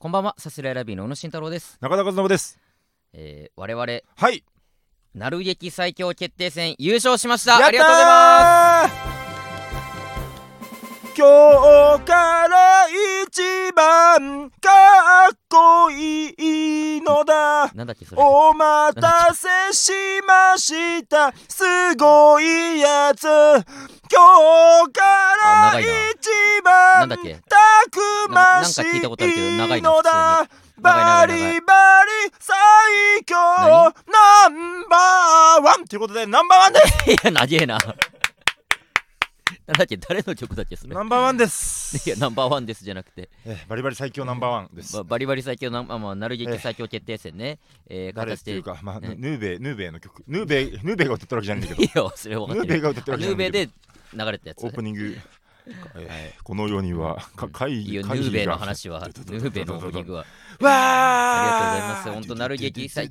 [0.00, 2.56] こんばんはサスレラビーの小野慎太郎です、中田和信です。
[3.12, 4.44] えー、我々はい。
[5.12, 7.56] なる劇最強決定戦優勝しました。
[7.56, 8.94] ありがとうございます。
[11.16, 11.26] 今
[11.98, 13.07] 日から一
[13.74, 14.68] 番か
[15.32, 17.72] っこいいのだ。
[17.74, 18.22] なんだっけそれ。
[18.22, 19.92] お待たせし
[20.26, 21.32] ました。
[21.48, 23.24] すごいやつ。
[23.24, 23.64] 今
[24.86, 25.02] 日か
[25.72, 25.88] ら一
[26.64, 27.34] 番なんだっけ？
[27.34, 27.56] た
[27.90, 29.00] くましい
[29.82, 30.48] のだ
[30.80, 33.34] バリバリ最強。
[33.36, 35.84] ナンバーワン。
[35.86, 37.10] ということでナンバーワンです。
[37.10, 37.78] いや長えな
[39.68, 40.94] なんだっけ誰の曲だっけそれ。
[40.94, 42.08] ナンバーワンです。
[42.08, 43.28] いやナンバーワンですじゃなくて。
[43.44, 44.96] えーバリバリ最強ナンバーワンです。
[44.96, 49.14] ばバリバリ最強な、まあまあ、なる劇最強決定戦ね、えー、誰っていうか、まあ、ね。
[49.18, 50.24] ヌーベイヌーベイの曲。
[50.26, 52.64] ヌーベイヌーベイが歌ってるわけじゃないんだけいやそれ分かってるど。
[52.64, 53.72] ヌーベイが歌ってるあわけじゃないんだけヌーベイで
[54.24, 55.18] 流れたやつどオープニング、
[55.96, 59.00] えーこの世にはか会議会議ヌーベイのが話は。
[59.00, 60.24] ヌーベイのオ ープニングはわ
[60.60, 62.10] ありがとうございあます。
[62.10, 63.10] 本当なる劇最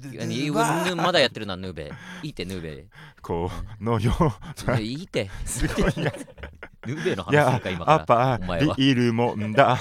[0.95, 1.91] まだやってるなヌーベ。
[2.23, 2.86] イいいってヌーベ。
[3.22, 4.11] この世
[4.80, 5.30] イいいって。
[5.45, 6.11] すごいや
[6.86, 7.97] ヌーベイの話か今から。
[8.03, 8.75] っぱお前は。
[8.77, 9.77] りいるもんだ。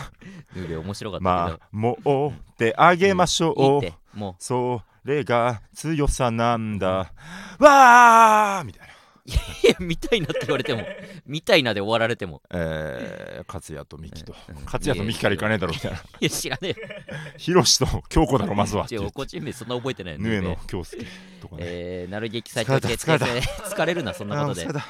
[0.55, 7.13] ヌーベイ面白かったまあもうってあげましょけどいいもそれが強さなんだ。
[7.59, 8.96] わーみたいな
[9.27, 10.83] ういや見たいなって言われても。
[11.27, 12.43] 見たいなで終わられても。
[12.51, 14.35] えー、勝也とミキと。
[14.49, 14.55] うん。
[14.65, 15.99] 勝也とミキからいかねえだろみたいな。
[15.99, 16.89] いや知らねえよ。
[17.37, 18.85] ヒロシと京子だろまずは。
[18.85, 21.07] ってち人名そんな覚えてないのヌーベイ京介
[21.41, 21.63] とかね。
[21.65, 24.65] えー、なる劇最強決定戦疲れるなそんなことで。
[24.65, 24.87] 疲れた。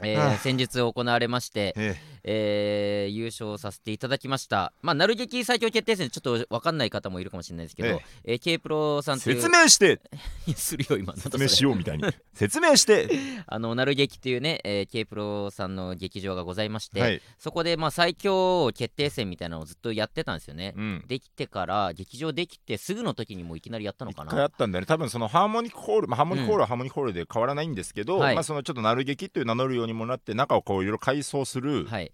[0.00, 4.72] えー先日行われまして、ええー優勝させていただきました。
[4.82, 10.00] まあなる劇最強決定戦ちょっと分かんない方もいるかもしれないですけど、えー K プロさんーっていう説明して。
[10.56, 12.04] するよ今説明しようみたいに。
[12.34, 13.08] 説明して。
[13.46, 17.22] あのなる劇っていうね、えー、K プロさんの劇場がございまして、はい。
[17.38, 21.04] そこでまあ最強決定戦みたいなのをずっとやってたんですよね、うん。
[21.06, 24.48] できてから劇場できてすぐの時にもういきなりやったのかな。
[24.48, 24.86] ったんだよね。
[24.86, 28.34] 多分そのハーモニックホール、まあ、ハーモニックホールはハーモニックホールで変わらないんですけど、はい。
[28.34, 32.12] まあそのちょっとなる劇という名乗るようにもなって中をこういろいろ改装するはい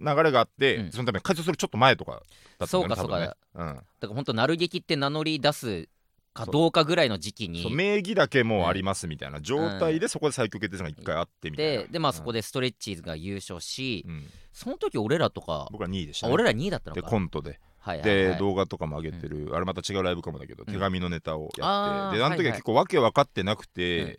[0.00, 0.92] 流れがあって、うん。
[0.92, 2.18] そのために改装するちょっと前とかだ
[2.66, 3.20] ったんだよねそうかそうか。
[3.20, 3.66] ねうん。
[3.66, 5.88] だから本当なる劇って名乗り出す
[6.34, 24.16] かどうかぐらいの時期に名義だけもうありますみたいな状態でそこで最強決定戦が一回あってみたいなででまあそこで、でストレッチーズが優勝し、うんその時俺らとか僕は2位でした、ね、あ俺ら2位だったのでかコントではいはいで、はい動画とかも上げてる、あれまた違うライブかもだけど、うん手紙のネタをやってであの時は結構わけ分かってなくて、うん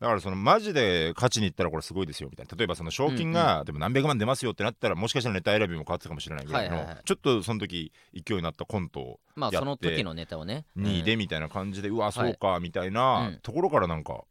[0.00, 2.56] だからそのマジで勝ちに行ったらこれすごいですよみたいな。
[2.56, 7.02] 例えばその賞金が、でも何百万出ますよってなったらもしかしたらネタ選びも変わってたかもしれないぐらいの、はいはいはい。
[7.04, 10.64] ちょっとその時勢いになったコントをまあやってその時のネタをね。
[10.78, 12.12] 2位でうんみたいな感じで、うわはい。
[12.12, 13.38] そうかみたいな、うん。
[13.42, 14.24] ところからなんか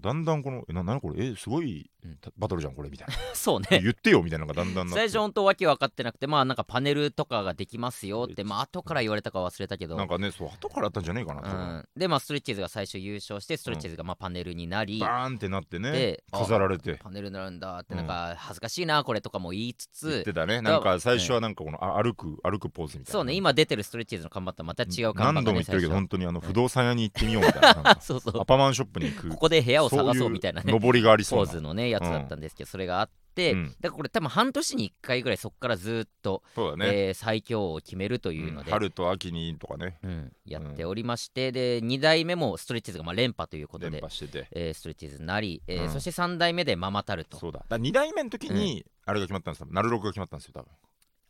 [0.00, 1.26] だんだんこの「えな何これ？
[1.26, 3.14] えすごいうんバトルじゃんこれ」みたいな。
[3.34, 3.66] そうね。
[3.82, 9.96] 言ってよみたいなのがだんだん最初本当わけ分かってなくてまあなんかパネルとかができますよってまあ後から言われたか忘れたけど。
[9.96, 16.94] なんかねそう後からあったんじゃねえかな、うん、でまあストレッチーズが最初優勝してストレッチーズがまあパネルになり、バーンってなってねで飾られて。
[17.02, 17.98] パネルになるんだってうん。
[17.98, 20.08] なんか恥ずかしいなこれとかも言いつつ。
[20.08, 20.60] 言ってたね。
[20.60, 23.12] なんか最初はなんかこのあ歩く歩くポーズみたいな。
[23.12, 23.34] そうね。
[23.34, 27.98] 今出てるストレッチーズの看板とはまた違う看板が、ね、何度も言ってるけど最本当にあの不動産屋に行ってみようみたいな。
[28.02, 28.40] そうそう。
[28.40, 29.28] アパマンショップに行く。
[29.28, 30.72] ここで部屋を探いそうみたいなね。
[30.72, 31.46] 上りがありそうな。
[31.46, 33.68] ポーズのねやつだったんですけど、それがあって、うん。
[33.68, 39.98] だからこれ多分半年に1回ぐらいそこからずっと、そうだね、えー最強を決めるというのうんで、春と秋にとかね。
[40.02, 44.48] うんやっておりまして、で2代目もストレッチーズがまあ連覇ということ連で、覇してて。
[44.52, 45.90] えーストレッチーズになり、えーうん。
[45.90, 47.64] そして3代目でママタルトそうだ。
[47.68, 49.68] だ2代目の時にあれが決まったんですよ。
[49.70, 50.68] ナルロクが決まったんですよ多分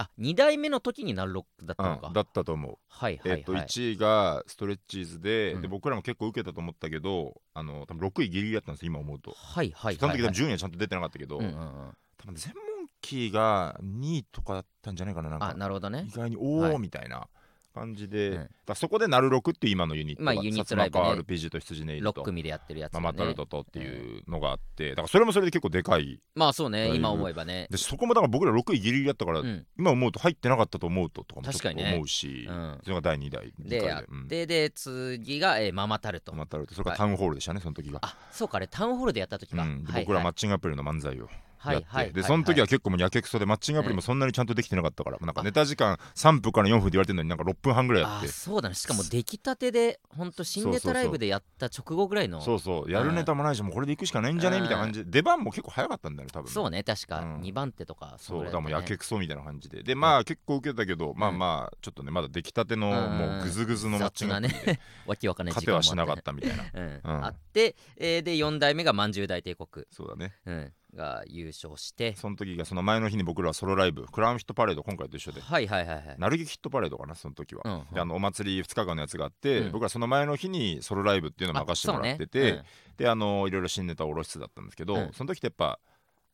[0.04, 2.78] あ2代目の時になるロックだったのか、うんだったと思う。
[2.88, 5.62] はいはいはい、えっと1位がストレッチーズでうん。
[5.62, 9.32] で僕らも結構受けたと思ったけどあの多分6位ギリギリだったんですよ今思うと。
[9.36, 11.96] はいはいその時多分順位はちゃんと出てなかったけどうんうんうん。
[12.18, 12.62] 多分全問
[13.00, 16.06] キーが2位とかだったんじゃないかななんあかなるほどね。
[16.08, 17.28] 意外におおはいみたいな
[17.74, 21.04] 感じで、うんだそこで「ナルロク」っていう今のユニットが、まあユニットライブね。
[21.04, 26.18] RPG と羊ネイル6と組でやってるやつ、ね、ママタルトとっていうのがあってだからそれもそれで結構でかい。
[26.34, 26.94] まあそうね。
[26.94, 27.66] 今思えばね。
[27.70, 29.66] でそこもだから僕ら6位ギリギリだったから、うん。
[29.78, 32.78] 今思うと入ってなかったと思うととかもちょっと思うし、うん。
[32.82, 33.84] それが第2代で。
[33.84, 34.28] やっうん。
[34.28, 36.32] て、で次が、えーママタルト。
[36.32, 36.74] ママタルト。
[36.74, 41.28] それからタウンホールでしたねその時が、あそうかあれタウンホールでやった時か、僕らマッチングアプリの漫才を
[41.72, 48.28] やって、はいはいでその時は結構もうやけくそでマッチングアプリもそんなにちゃんとできてなかったから、なんかネタ時間3分から4分で言われてるのになんか6分半ぐらいやって。
[48.28, 48.74] あそうだね。
[48.74, 52.40] しかも出来たてでほんと新ネタライブでやった直後ぐらいの。
[52.40, 52.90] そうそう。
[52.90, 55.04] やるネタもないしもうこれで行くしかないんじゃねうんみたいな感じ。
[55.04, 57.20] で出番も結構早かったんだよね多分そうね確か。
[57.20, 57.40] うん。
[57.40, 59.82] 2番手とかそうだれからもうやけくそみたいな感じで。
[59.82, 66.64] でまあ結構受けたけどまあまあちょっとねまだ出来たてのうんもうグズグズのマッチングアプリで雑なねわけわかん勝てはしなかったみたいな。
[66.74, 67.00] うん。
[67.04, 67.24] うん。
[67.24, 70.34] あって、えーで4代目がまんじゅう大帝国、そうだね。
[70.46, 72.14] うん、が優勝して。
[72.16, 75.40] その時がその前の日に僕らはソロライブクラウンヒットパレード今回と一緒で。
[75.40, 76.16] はいはいはいはい。
[76.18, 77.86] なる劇ヒットパレードかなその時は、うんうん。
[77.92, 79.72] であのお祭り2日間のやつがあって、うん。
[79.72, 82.64] 僕らその前の日にソロライブっていうのを任せてもらってて、あそうね。
[82.96, 85.10] であのいろいろ新ネタを下ろしつつだったんですけど、うん。
[85.12, 85.78] その時ってやっぱ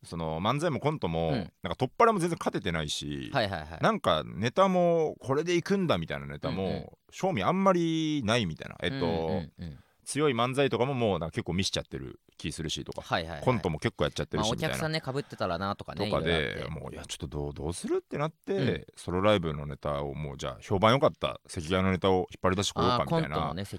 [0.03, 1.35] その漫才もコントも、うん。
[1.35, 3.79] なんか取っ払いも全然勝ててないし、うんはいはいはい。
[3.81, 6.87] なんかネタもこれでいくんだみたいなネタも、うんうん。
[7.11, 8.77] 賞味あんまりないみたいな。
[8.83, 9.79] えっと、うんうんうん
[10.11, 13.45] 強い漫才とかももうなんか結構見しちゃってる気するしとか、はいはいはい。
[13.45, 18.87] コントも結構やっちゃってまあ、おるしみたいな、客さんねかぶってたらなとかねとかでもういやちょっとどうどうするってなって、うん。
[18.97, 23.77] ソロライブのネタをもうじゃあ評判良かった赤外のネタを引っ張り出してこようあかみたいなーコントのねそ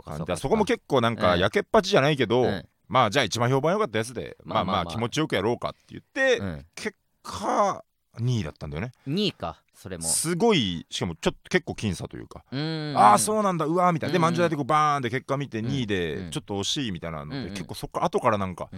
[0.00, 1.40] うかそこも結構なんかうん。
[1.40, 2.68] やけっぱちじゃないけど、うん。
[2.88, 4.74] まあじゃあ一番評判良かったやつでまあまあまあ。
[4.74, 7.84] まあまあ気持ちよくやろうかって言って、うん、結果
[8.18, 8.92] 2位だったんだよね。
[9.06, 10.02] 2位かそれも。
[10.02, 12.42] すごいしかもちょっと結構僅差というか、
[13.00, 14.22] ああそうなんだうわーみたいな、うん。
[14.22, 15.66] で漫才でこうバーンって結果見てうん。
[15.66, 16.30] 2位うでん。
[16.32, 18.68] ちょっと惜しいみたいなので、結構そっから後からなんか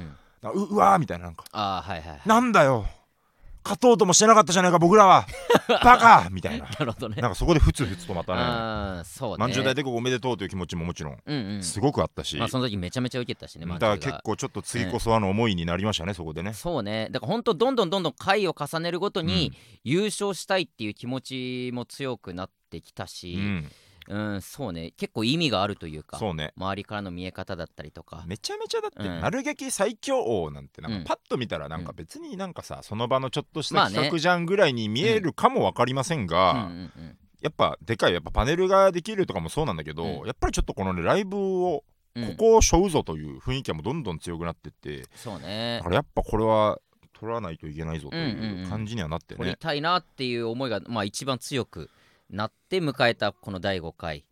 [0.43, 1.25] うわーみたいな。
[1.25, 2.20] なんかああはいはい。
[2.26, 2.87] なんだよ
[3.65, 5.27] 勝とうともしてなかったじゃないか僕らは。
[5.69, 6.29] バカ！
[6.31, 6.67] みたいな。
[6.67, 7.21] なるほどね。
[7.21, 8.35] なんかそこでふつふつとまた
[8.99, 9.05] ね。
[9.05, 9.37] そうね。
[9.39, 11.62] 満場大帝国おめでとうという気持ちももちろんうんうん。
[11.62, 16.55] すごくあったし、まあその時めちゃめちゃ受けたしねだから結構ちょっと次こそあの思いになりましたね、そこでね。
[16.55, 17.09] そうね。
[17.11, 19.57] だから本当どんどんどんどん回を重ねるごとにうん。
[19.85, 23.71] 優勝したいっていう気持ちも強くなってきたうし、ん、
[24.11, 24.93] うん、そうね。
[24.97, 26.53] 結構意味があるというかそうね。
[26.57, 28.25] 周りからの見え方だったりとか。
[28.27, 29.21] めちゃめちゃだって、うん。
[29.21, 31.05] なる劇最強王なんてなんうん。
[31.05, 36.59] かパッと見たらなんか別になんかさその場のちょっとした企画じゃんぐらいに見えるかも分かりませんが、うん。
[36.59, 40.27] うんうんやっぱでかいやっぱパネルができるとかもそうなんだけど、うん。
[40.27, 41.85] やっぱりちょっとこのねライブを
[42.15, 42.27] うん。
[42.31, 45.79] ここを背負うぞという雰囲気はもうどんどん強くなってって、そうね。
[45.79, 46.79] だからやっぱこれは
[47.15, 48.69] 取らないといけないぞとうんうんいううん。
[48.69, 49.39] 感じにはなってね。
[49.39, 51.89] 取りたいなっていう思いが、まあ、一番強く
[52.31, 54.25] なって迎えたこの第5回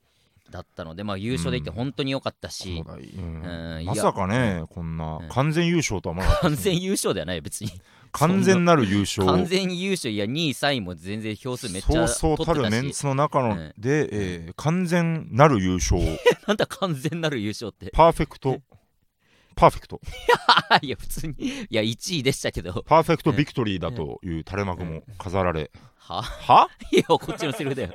[0.50, 5.28] だったので、まあ、優勝できて本当に良かったし、そうんうんまさかねこんなうん。
[5.28, 6.48] 完全優勝とは思わなかった。
[6.48, 7.70] 完全優勝ではないよ別に。
[8.12, 9.26] 完全なる優勝。
[9.26, 13.74] 完全優勝いや2位3位も全然票数めっちゃそうそうたるメンツの中の、うん。
[13.78, 16.00] で、えー完全なる優勝。
[16.46, 17.90] なんだ完全なる優勝って。
[17.92, 18.60] パーフェクト
[19.58, 20.00] パーフェクト
[20.82, 22.84] いや普通にいや1位でしたけど。
[22.86, 26.22] パーフェクトビクトリーだという垂れ幕も飾られ、は？
[26.22, 26.68] は？
[26.92, 27.90] いやこっちのセリフだよ。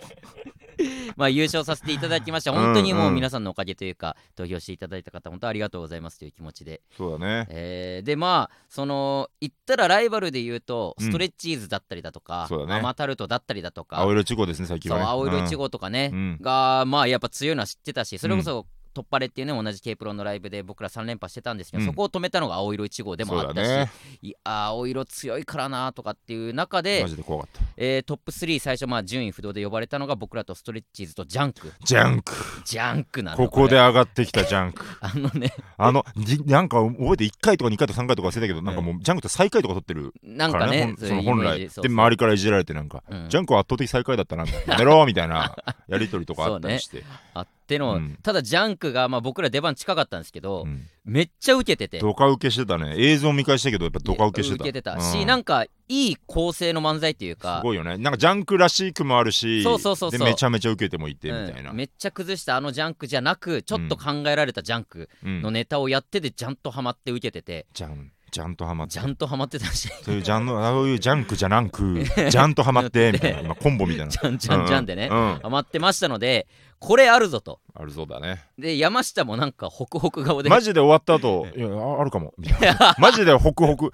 [1.15, 2.51] まあ優勝させていただきました。
[2.51, 6.81] 本当にもう皆さんのおかげというか、投票していただいた方本当ありがとうございますという気持ちで。
[6.98, 7.48] そうだね。
[7.50, 11.06] えーでまあその言ったらライバルで言うとうん。
[11.06, 12.80] ストレッチーズだったりだとか、そうだね。
[12.80, 14.00] ママタルトだったりだとか。
[14.00, 15.06] 青色1号ですね最近はね。
[15.06, 16.38] 青色1号とかね、うん。
[16.42, 21.88] がまあやっぱ強いのは知ってたしそれこそ、トッパレっていうね同じ K プロのライブで僕ら3連覇してたんですけど、うん。
[21.88, 23.92] そこを止めたのが青色1号でもあったし、ね。
[24.22, 27.62] いやー青色強いからなとかっていう中でマ、ジで怖かった。
[27.78, 31.72] えートップ3最初まあ順不同で呼ばれたのが僕らとストレッチーズとジャンク。
[31.84, 32.34] ジャンク。
[32.66, 33.81] ジャンクなのここでれ。
[33.81, 34.86] 上がってきたジャンク。
[35.01, 35.54] あのね。
[35.78, 41.60] あのじなんか覚えて1回とか2回とか3回とか忘れたけど、なんかもうジャンクって最下位とか取ってるなんからねほんかねその本来。
[41.60, 43.30] で周りからいじられてなんか、うん。
[43.30, 45.56] ジャンクは圧倒的最下位だったなやめろみたいな
[45.88, 47.04] やり取りとかあったりして、
[47.34, 48.18] あっての、うん。
[48.21, 50.88] ただジャンクがまあ僕ら出番近かったんですけど、うん。
[51.06, 52.00] めっちゃ受けてて。
[52.00, 52.95] ドカ受けしてたね。
[52.98, 54.63] 映像見返したけどやっぱドカ受けしてた。
[54.63, 55.01] 受けてたうん。
[55.01, 57.98] し、なんかいい構成の漫才っていうかすごいよね。
[57.98, 60.19] なんかジャンクらしくもあるしそうそうそうそう。
[60.19, 61.77] でめちゃめちゃ受けてもいてみたいな、うん。
[61.77, 65.42] めっちゃ崩したあのジャンクじゃなくちょっと考えられたジャンクうん。
[65.42, 68.94] のネタをやっててちゃんとハマって受けてて、ジャンジャンとハマって。
[68.94, 69.88] ちゃんとハマってたし。
[70.04, 73.42] そういうジャンのそういうジャンクじゃなく ジャンとハマってみたいな。
[73.42, 74.12] 今コンボみたいな。
[74.12, 75.18] じゃんじゃんじゃんでね、うん。
[75.18, 75.39] うん。
[75.39, 76.48] ハマってましたので
[76.86, 77.62] これあるぞと。
[77.74, 78.44] あるそうだね。
[78.60, 80.50] で山下もなんかホクホク顔で。
[80.50, 82.34] マジで終わった後 いやああるかも。
[82.38, 82.94] みたいな。
[83.00, 83.94] マジでホクホク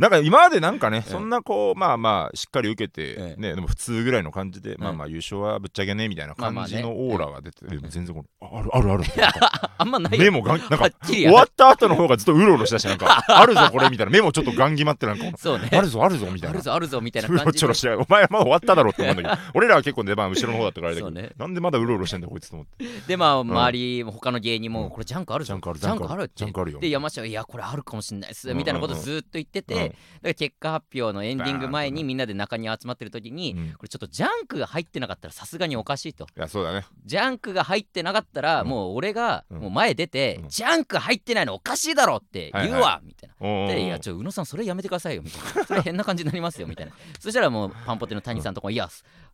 [0.00, 9.04] なんか今までなんかね、そんなこうまあまあしっかり受けて、えねでも普通ぐらいの感じで、まあまあ優勝はぶっちゃけねみたいな感じのオーラが出て、全然このああるあるある
[9.76, 10.24] あんまないよ。
[10.24, 15.34] 目もがんなんはか終わった後の方がずっとうろうろしたしなんか あるぞこれみたいな目もちょっとガン決まってなんかね。
[15.70, 16.54] あるぞあるぞみたいな。
[16.54, 21.32] あるぞあるぞみたいなうろちょろしてお前はまだ終わっただろって思うんだけど俺らは結構出番後ろの方だったからあれだけど、そうね。
[21.36, 22.86] なんでまだうろうろしてんだこいつと思って。
[23.06, 24.90] でまあ周り他の芸人も、うん。
[24.90, 26.80] これジャンクあるぞジャンクあるジャンクあるってジャンクあるよ。
[26.80, 28.56] で山下はいやこれあるかもしれないっすうん。
[28.56, 33.72] みたいなことずっと言ってて、うんだから結果発表のエンディング前にみんなで中に集まってる時に、うん。
[33.72, 36.26] これちょっとジャンクが入ってなかったらさすがにおかしいと。
[36.36, 36.84] いやそうだね。
[37.04, 38.68] ジャンクが入ってなかったら、うん。
[38.68, 39.60] もう俺がうん。
[39.60, 40.48] もう前出て、うん。
[40.48, 43.66] ジャンク入ってないのおかしいだろって言うわ、はいはみたいな。
[43.68, 45.64] でいやちょ宇野さんそれやめてくださいよみたいな。
[45.64, 46.92] それ変な感じになりますよみたいな。
[47.18, 48.88] そしたらもうパンポテの谷さんとかもいや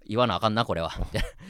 [0.09, 0.93] 言わなあかんなこれは。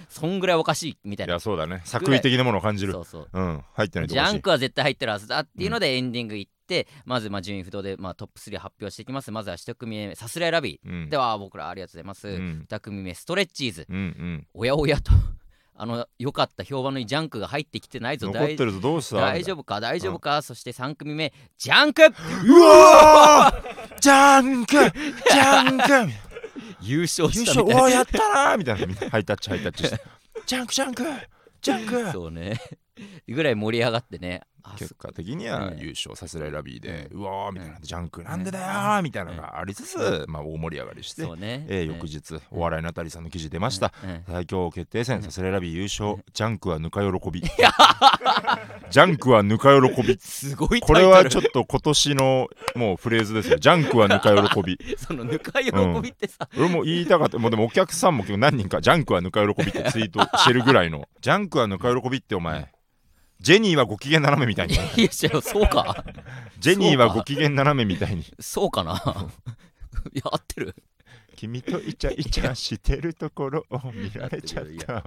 [0.09, 1.35] そんぐらいおかしいみたいな。
[1.35, 1.83] いやそうだね。
[1.85, 2.93] 作為的なものを感じる。
[2.93, 3.29] そうそう。
[3.33, 3.65] うん。
[3.75, 9.31] 入ってないジャンクは絶対入ってるはずだっていうのでエンディング行って、まずまあ順不同でまあトップ3発表していきます。
[9.31, 11.09] まずは1組目さすらいラビー、うん。
[11.11, 12.67] では僕らありがとうございます、うん。
[12.69, 13.87] 2組目ストレッチーズ。
[13.89, 14.47] うんうん。
[14.53, 15.13] おやおやと。
[15.79, 18.29] あの良かった評判のいいジャンクが入ってきてないぞ。
[18.29, 19.17] 大残ってるぞどうした？
[19.17, 19.79] 大丈夫か？
[19.79, 22.03] 大丈夫か、そして3組目ジャンク。
[22.03, 22.07] う
[22.61, 24.01] わー！
[24.01, 24.73] ジャンク！
[24.75, 26.13] ジャンク！
[26.81, 27.75] 優勝優したみたい。
[27.75, 27.85] な勝！
[27.85, 28.19] おーやった
[28.49, 28.59] なー！
[28.59, 29.11] みたいな。
[29.11, 30.01] ハイタッチハイタッチして。
[30.47, 31.05] ジャンクジャンク！
[31.61, 32.11] ジャンク！
[32.13, 32.59] そうね。
[33.29, 34.41] ぐらい盛り上がってね。
[34.45, 43.93] あ結そ果的にはね優勝させられラビーで、ううわーみたいな、うんジャンクなんでだよーみたいなのがありつつ、まあ大盛り上がりして、えー翌日、お笑いナタリーさんの記事出ました、
[44.29, 47.41] 最強決定戦さすらいラビー優勝、ジャンクはぬか喜び。
[48.91, 50.17] ジャンクはぬか喜び。
[50.21, 53.59] すごいこれはちょっと今年のもうフレーズですよ。
[53.61, 54.77] ジャンクはぬか喜び。
[54.77, 57.39] とそのぬか喜びってさ、俺も言いたかった。
[57.39, 61.09] もうでもお客さんも何人かジャンクはぬか喜びってツイートしてるぐらいの。
[61.21, 62.71] ジャンクはぬか喜びってお前
[63.41, 64.75] ジェニーはご機嫌斜めみたいに。
[64.75, 65.09] いやいや
[65.41, 66.05] そうか。
[66.59, 68.25] ジェニーはご機嫌斜めみたいに。
[68.41, 68.95] そうかな。
[70.13, 70.75] いや合ってる。
[71.37, 75.03] 君とイチャイチャしてるところを見られちゃったわ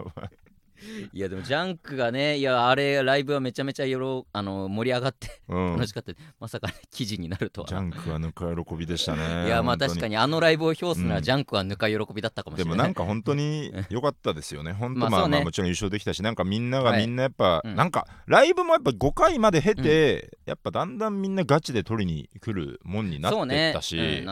[1.13, 5.73] いやでもジャンクがねいやあれライブはめちゃめちゃよろあの盛り上がってうん。
[5.73, 11.23] 楽しかった、まさかね記事になるとはジャンクはぬか喜びでしたね いやまあ確かにあのライブを評すならうん。
[11.23, 12.73] ジャンクはぬか喜びだったかもしれない。
[12.73, 14.73] でもなんか本当に 良かったですよね。
[14.73, 15.37] 本当まあまあね。
[15.37, 17.01] まあもちろん優勝できたし、なんかみんながはい。
[17.01, 17.75] みんなやっぱ、うん。
[17.75, 24.25] なんかライブもやっぱ5回まで経て、やっぱだんだんみんなガチで取りに来るもんになってったし、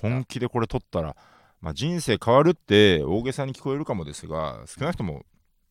[0.00, 1.16] 本気でこれ取ったら、
[1.60, 5.24] まあ、人生変わるって大げさに聞こえるかもですが、少なくとも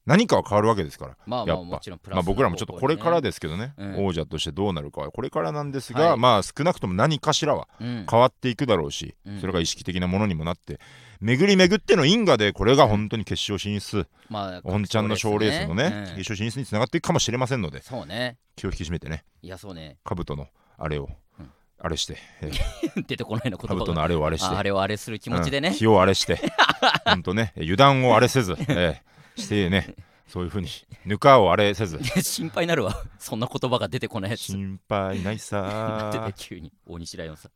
[0.06, 1.18] 何かは変わるわけですから。
[1.26, 2.12] まあやっぱ。
[2.12, 4.06] まあ僕らもちょっとこれからで、ですけどね、うん。
[4.06, 5.12] 王者としてどうなるかは。
[5.12, 6.20] これからなんですが、はい。
[6.20, 8.06] まあ少なくとも何かしらはうん。
[8.10, 9.40] 変わっていくだろうし、うん。
[9.40, 10.80] それが意識的なものにもなって
[11.22, 16.04] 巡り巡っての因果でこれが本当に決勝進出、まあおんちゃんの賞レースのね、うん。
[16.18, 17.82] 決勝進出につながっていくかもしれませんので。
[17.82, 18.38] そうね。
[18.56, 19.24] 気を引き締めてね。
[19.42, 19.98] いやそうね。
[20.04, 21.52] 兜のあれを、うん。
[21.80, 22.52] あれして、え
[22.98, 24.48] ー出てこないの言葉兜のがあれをあれして。
[24.48, 25.70] ああれをあれする気持ちでね。
[25.70, 26.40] うん、気をあれして。
[27.06, 27.54] 本当ね。
[27.56, 29.96] 油断をあれせず、 えーしてね
[30.28, 30.70] そういうふうに
[31.06, 32.00] ぬかをあれせず。
[32.24, 32.96] 心配になるわ。
[33.20, 34.42] そんな言葉が出てこないやつ。
[34.42, 36.32] 心配ないさ。
[36.38, 37.52] 急に大西ライオンさん。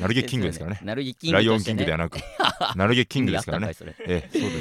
[0.00, 0.80] ナルゲキングですからね。
[0.82, 2.18] ナルゲキングライオンキングではなく。
[2.74, 3.74] ナルゲキングですからね。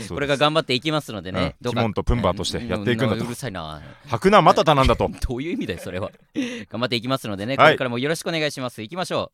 [0.09, 1.75] これが頑張っていきますのでね、うんどうか。
[1.75, 3.23] ティモンとプンバーとしてやっていくんだと。
[3.23, 3.81] ううるさいな。
[4.07, 5.09] 吐くなまたたなんだと。
[5.25, 6.11] どういう意味だよそれは。
[6.69, 7.67] 頑張っていきますのでね、はい。
[7.67, 8.81] これからもよろしくお願いします。
[8.81, 9.31] いきましょ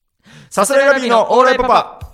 [0.51, 2.10] さすらいラビーのオーライパパ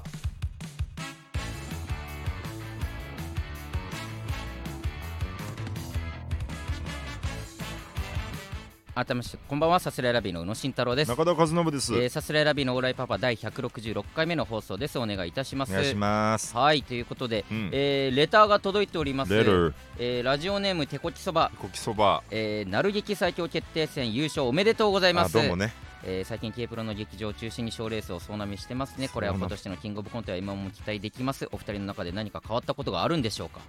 [8.97, 11.09] 改めましてこんばんはさすらいラビーの宇野慎太郎です。
[11.09, 14.97] 中田和信です、えーさすらいラビーのオーライパパ第166回目の放送です。
[14.97, 15.71] お願いいたします。
[15.71, 16.55] お願いします。
[16.57, 17.69] はいということで、うん。
[17.73, 19.33] えーレターが届いております。
[19.35, 21.51] レルえーラジオネームてこきそば。
[21.59, 22.23] こきそば。
[22.31, 25.37] えー、なる劇最強決定戦優勝おめでとうございます。
[25.37, 25.71] あどうもね。
[26.03, 31.47] えー最近 K プロの劇場を中心に賞レースを総なめしてますねこれは今年のキングオブコントは今も期待できます。
[31.51, 33.59] お二人の中で何か変わったことがあるんでしょうか？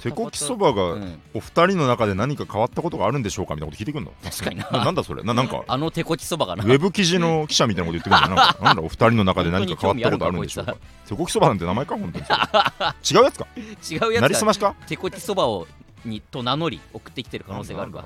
[0.00, 1.20] 手こきそばがうん。
[1.34, 4.12] お二人の中で何か変わったことがあるんでしょうかみたいなこと聞いてくんの？
[4.22, 4.68] 確かにな。
[4.70, 5.22] な なんだそれ？
[5.22, 6.64] ななんかあの手こきそばがな。
[6.64, 10.72] ウェブ記事の記者みたいなこと言ってくるんなんか なんだお二人の中で何か変わったことあるんでしょうか？
[10.72, 12.24] 本手こきそばなんて名前か本当に。
[13.10, 13.46] 違うやつか？
[13.56, 15.66] 違うやつがなりすましか手こきそばを
[16.04, 18.04] にと名乗り送ってきてる可能性があるか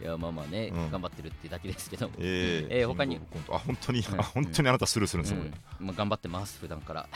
[0.00, 0.90] いやまあまあね、うん。
[0.90, 3.20] 頑張ってるってだけですけど、えーえー他に？
[3.50, 4.00] あ本当に？
[4.00, 4.20] うん。
[4.20, 5.40] あ本当にあなたスルーするんですよ
[5.80, 5.86] うん。
[5.86, 7.06] まあ、頑張ってます普段から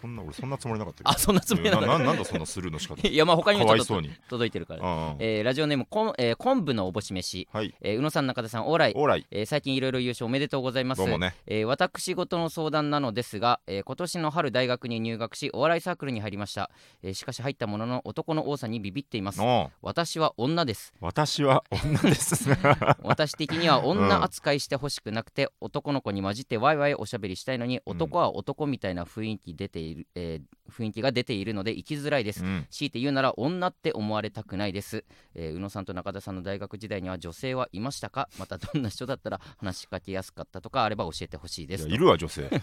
[0.00, 1.98] そんな俺そんなつもりなかったあそんなつもりなかった。
[1.98, 3.06] なんだそんなスルーの仕方。
[3.06, 4.16] いやまあ他にかもちょっとわいそうに。
[4.28, 7.74] 届いてるから、あえーラジオネームこん、えー昆布のおぼし飯、はい。
[7.80, 10.98] えー宇野さん中田さんオーライオーライえー最近いろいろ優勝おめでとうございます。
[10.98, 11.34] どうもね。
[11.46, 16.70] えー私事の相談なのですが、えー今年の春大学に入学しお笑いサークルに入りました、
[17.02, 19.40] えーしかし入ったものの男の多さにビビっています。
[19.82, 20.92] 私は女です。
[21.00, 22.48] 私は女です。
[23.02, 32.64] 私的には女扱いしてほしくなくて、男の子に混じってワイワイおしゃべりしたいのに男は男みたいな雰囲気出ている、えー雰囲気が出ているので生きづらいです、うん。
[32.70, 35.04] 強いて言うなら女って思われたくないです、
[35.34, 38.28] えー宇野さんと中田さんの大学時代には女性はいましたか？
[38.38, 41.88] またどんな人だったら話しかけやすかったとかあれば教えてほしいです。
[41.88, 42.48] いるわ女性。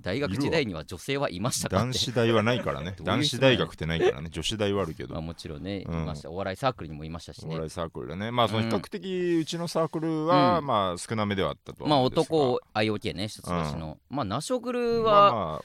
[0.00, 2.94] 大学時代には女性はいましたか男子大はないからね。
[3.02, 4.28] 男子大学ってないからね。
[4.30, 5.14] 女子大はあるけど。
[5.14, 6.02] まあ、もちろんね、うん。
[6.02, 6.30] いました。
[6.30, 7.48] お笑いサークルにもいましたしね。
[7.48, 8.30] お笑いサークルでね。
[8.30, 8.70] まあそのうん。
[8.70, 10.66] 比較的うちのサークルはうん。
[10.66, 15.64] まあ少なめではあったとはまあ男 IOK ね一つ星の、まあナショグルまあはま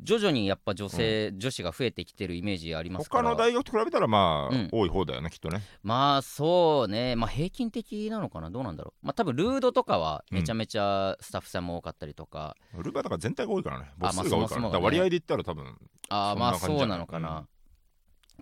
[0.00, 3.30] 徐々にやっぱ女性、女子が増えてきてるイメージありあますから。
[3.30, 4.68] 他の大学と比べたらまあうん。
[4.70, 5.62] 多い方だよねきっとね。
[5.82, 7.16] まあそうね。
[7.16, 8.50] まあ平均的なのかな？
[8.50, 9.06] どうなんだろう？
[9.06, 13.90] まあ多分ルードとかはめちゃめちゃスタッフさんも多かったりとか、ルーバーだから全体が多いからね。
[13.98, 14.72] 母あまあ数が多いからそもそもがね。
[14.72, 15.66] だから割合で言ったら多分
[16.10, 17.48] ああそんな感じじゃないまあそうなのかな、うん。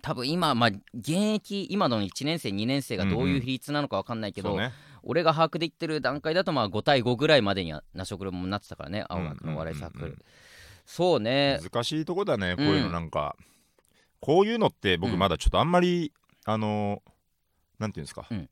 [0.01, 10.13] 多分今、まあ、現役今の1年生2年生がどういう比率なのか分かんないけど、そうね俺が把握できてる段階だとまあ5対5ぐらいまでにはナショクルもなってたからね青学のお笑いサークル、うんうん。
[10.13, 10.23] うん
[10.85, 11.59] そうね。
[11.63, 13.35] 難しいとこだねこういううんのなんか。
[14.19, 16.13] こういうのって僕うんまだちょっとあんまり
[16.45, 17.01] あの
[17.79, 18.27] なんていうんですか。
[18.29, 18.37] うん。
[18.37, 18.47] 思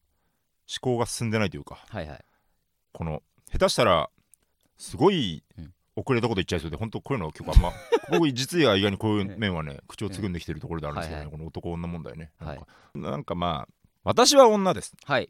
[0.81, 1.83] 考が進んでないというか。
[1.89, 2.25] はいはい。
[2.93, 4.09] この下手したら
[4.77, 5.73] すごいうん。
[5.93, 7.71] 遅れたこと言っちゃいそうで本当こういうのは結構あんま
[8.17, 12.31] 僕実は意外にこういう面はね口をつぐんできてるところであるんですけどね、はいこの男女問題ね。
[12.39, 13.00] なんか,、はい。
[13.00, 13.73] なんかまあ
[14.03, 14.95] 私は女です。
[15.03, 15.29] はい。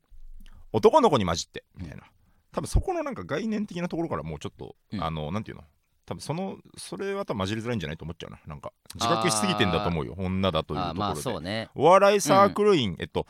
[0.71, 2.03] 男の子に混じってみたいな。
[2.51, 5.03] 多分そこのなんか概念的なところからもうちょっと、うん。
[5.03, 5.63] あのなんていうの
[6.11, 8.39] 多分そのそれは多分混じりづらいんじゃないと思っちゃうな。
[8.45, 10.15] なんか自覚しすぎてんだと思うよ。
[10.17, 11.03] 女だというところで。
[11.03, 11.69] あまあそうね。
[11.73, 13.25] お笑いサークル員、えっと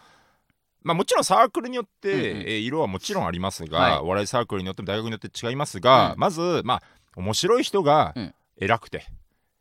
[0.81, 3.99] まあもちろんサークルによって、うんうんえー色はもちろんありますが、はい。
[3.99, 6.19] お笑いサークルによっても大学によって違いますが、うん。
[6.19, 6.83] まずまあ
[7.15, 8.33] 面白い人がうん。
[8.57, 9.05] 偉くて、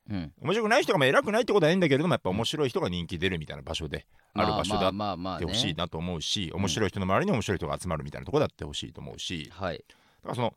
[0.09, 0.33] うん。
[0.41, 9.51] 面白くない人がまあ偉くないってことはないんだけれどもやっぱ面白い人が人気出るみたいな場所である場所であってほしいねなと思うし、面白い人の周りに面白い人が集まるみたいなところであってほしいと思うし。
[9.53, 9.79] はい。
[9.79, 9.83] だ
[10.23, 10.55] からその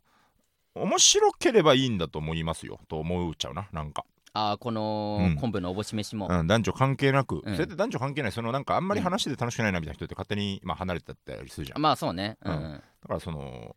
[0.74, 2.80] 面白ければいいんだと思いますよ。
[2.88, 5.36] と思っちゃうななんか、あーこのうん。
[5.36, 6.26] 昆布のおぼし飯も。
[6.28, 7.54] うん、男女関係なく、うん。
[7.54, 8.32] それって男女関係ない。
[8.32, 11.80] そのなんかあんまり話してて楽しくないなみたいな人って勝手に、まあ、離れてったりするじゃん。
[11.80, 12.36] まあそうね。
[12.44, 12.52] うん。
[12.52, 12.72] うん。
[12.72, 13.76] だからその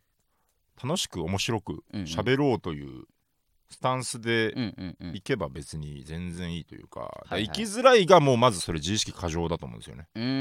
[0.84, 2.06] 楽しく面白くうんうん。
[2.06, 3.04] 喋ろうという
[3.70, 5.16] スタンスでうんうんうん。
[5.16, 7.46] いけば別に全然いいというか,、はいはい。
[7.48, 10.08] 生きづらいがもうまずそれ自意識過剰だと思うんですよね。
[10.16, 10.34] うんうんう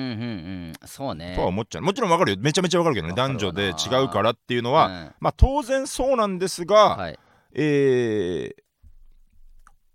[0.70, 0.72] ん。
[0.84, 1.34] そうね。
[1.34, 1.82] とは思っちゃう。
[1.82, 2.38] もちろんわかるよ。
[2.40, 3.14] めちゃめちゃわかるけどね。
[3.14, 5.14] 男女なで違うからっていうのは、うん。
[5.20, 7.18] まあ当然そうなんですが、はい。
[7.52, 8.62] えー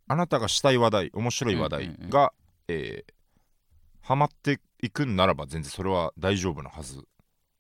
[0.07, 2.33] あなたがしたい話題面白い話題が、
[2.67, 2.81] うんうん。
[2.85, 3.13] えー
[4.03, 7.03] ハマっていくんならば全然それは大丈夫なはず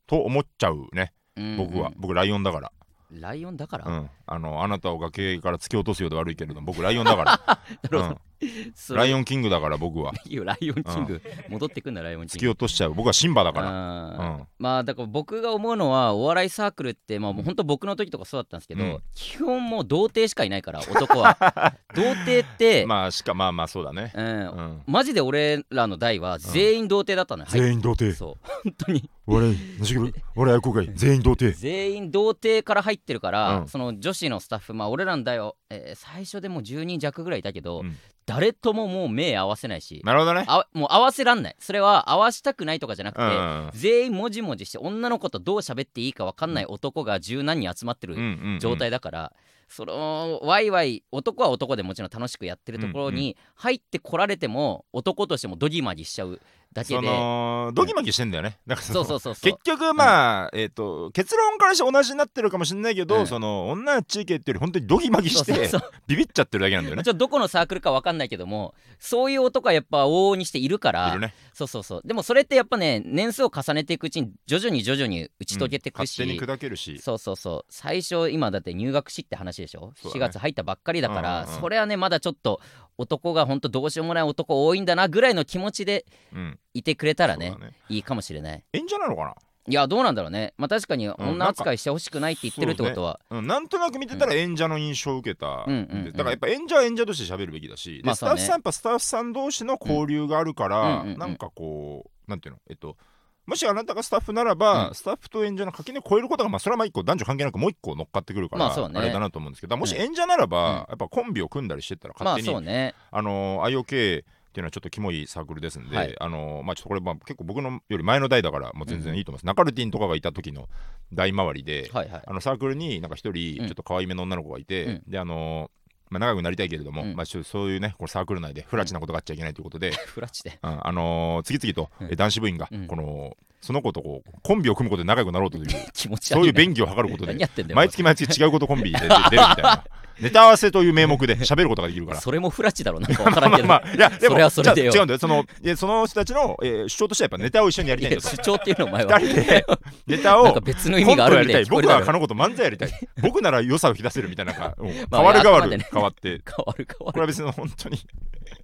[0.07, 1.13] と思っちゃうね。
[1.37, 2.71] うん僕は、うん僕ライオンだから。
[3.11, 3.85] ライオンだから？
[3.85, 8.09] うん、あのあなたを崖から突き落とすようで悪いけれども僕ライオンだから、 るほど。
[8.09, 8.17] うん
[8.91, 10.13] ライオンキングだから僕は。
[10.25, 11.21] いいよライオンキング。
[11.49, 12.37] 戻ってくんだライオンキング。
[12.37, 12.93] 突き落としちゃう。
[12.93, 14.47] 僕はシンバだから、あーうん。
[14.59, 18.99] まあだから僕が思うのはお笑いサークルってまあもう本当僕の時とかそうだったんですけど、うん。
[19.13, 21.37] 基本もう童貞しかいないから男は。
[21.95, 24.25] 童貞って、まあしかまあまあそうだね、うん。
[24.25, 24.29] う
[24.61, 24.81] ん。
[24.87, 27.59] マジで俺らの代は全員童貞だったのよ、はい。
[27.59, 28.17] 全員童貞。
[28.17, 28.37] そう。
[28.63, 29.09] 本当に。
[29.27, 31.57] お笑いなしぐお笑い公開全員童貞。
[31.59, 33.67] 全員童貞から入ってるから、うん。
[33.67, 37.97] その女子のスタッフまあ俺らの代は、えー最初でもう10人弱ぐらいいたけど、うん
[38.33, 40.01] 誰とももう目合わせないし。
[40.05, 40.45] なるほどね。
[40.47, 41.55] あもう合わせらんない。
[41.59, 43.69] それは合わしたくないとかじゃなくて、うん。
[43.73, 48.59] 全員もじもじして女の子とどう喋っていいか分かんない男が十何人集まってるうんうんうん。
[48.59, 49.33] 状態だから、
[49.67, 56.41] そのワイワイ男は男でもちろん楽しくやってるところに入ってこられても男としてもドギマギしちゃう
[56.73, 58.57] だけそでのドギマギしてんだよね。
[58.65, 59.51] だからそうそうそうそう。
[59.51, 63.27] 結局まあ、えっ、と結論からして同じになってるかもしれないけど、うん。
[63.27, 65.91] その女の地域っていうより本当にドギマギしてそうそうそう。
[66.07, 67.03] ビビっちゃってるだけなんだよね。
[67.03, 71.33] ちょっとどこのサークルか分かんないけどもそういう男はやっぱ往々にしているからいるね。
[71.53, 72.01] そうそうそう。
[72.05, 76.99] でもそれってやっぱね年数を重ねていくうちに徐々に徐々に打ち解けていくし、勝手に砕けるし。
[76.99, 77.73] そうそうそう。
[77.73, 80.31] 最初今だって入学しって話でしょ、4そうだね。
[80.31, 81.61] 月入ったばっかりだから、うんうんうん。
[81.61, 82.61] それはねまだちょっと
[83.01, 87.73] 男がほんとどうしようもない男多いんだなぐらいの気持ちでうんいてくれたらねそうだね。
[87.89, 88.63] いいかもしれない。
[88.73, 89.33] 演者なのかな？
[89.67, 90.53] いやどうなんだろうね。
[90.57, 91.13] まあ確かにん。
[91.17, 96.11] 女扱いしてほしくないって言ってるってことは、うん、なんとなく見てたら演者の印象を受けた、うんうんうん。
[96.13, 101.19] だからやっぱ演者は演者として喋るべきだし、でまあスタッフさんやっぱスタッフさん同士の交流があるから、うんうんうんうん。
[101.19, 102.59] なんかこうなんていうの？
[102.69, 102.97] えっと
[103.45, 104.95] もしあなたがスタッフならば、うん。
[104.95, 109.01] スタッフと演者の垣根を超えることが、まあ、それはまあ一個男女関係なくもう一個乗っかってくるから、まあそうね。
[109.01, 110.75] れだなと思うんですけどもしうん演者ならば、うん。
[110.75, 112.93] やっぱコンビを組んだりしてったらまあ勝手に、そうね。
[113.11, 114.23] あの IOK っ
[114.53, 116.15] ていうのはちょっとキモいサークルですんで、はい。
[116.19, 120.69] あのまあちょっとこれまあ結構僕のより前の代だからもう全然いいと思います、ナカルティンとかがいた時の
[121.13, 122.21] 代回りで、はいはい。
[122.25, 123.67] あのサークルになんか一人うん。
[123.67, 125.03] ちょっと可愛めの女の子がいて、うん。
[125.07, 125.71] であの
[126.11, 127.15] まあ、仲良くなりたいけれども、うん。
[127.15, 130.59] まあ、ちょそういうねこのサークル内で不埒なことがあっちゃいけないということで、 フラッチで。
[130.61, 132.11] うんあのー次々と、うん。
[132.11, 132.87] え男子部員が、うん。
[132.87, 139.83] このその子とこうコンビを組むことで仲良くなろうという 気持ち悪い、ね、そういう便宜を図ることで何やってんだよ毎月毎月違うことコンビで出 出るみたいな。
[140.21, 142.21] ネタ合わせという名目で喋ることができるから。
[142.21, 143.07] それもフラッチだろな。
[143.07, 144.91] んか分からんけど、まあまあ、いやでもそれはそれでよ。
[144.91, 145.19] じゃあ違うんだよ。
[145.19, 148.27] そのいやその人たちの、えー主張としてはやっぱネタを一緒にやりたいんだと。
[148.27, 149.19] いや主張っていうのお前は。
[149.19, 149.65] 二人で
[150.07, 152.89] ネタをなんか別の意味があるみたいに聞こえるだろ僕はかのこと漫才やりたい。
[153.21, 155.87] 僕なら良さを引き出せるみたいななんか、うんまあ変わる変わる、あくまでね。
[155.91, 156.41] 変わって。
[156.45, 157.13] 変わる変わる。
[157.13, 157.99] これは別に本当に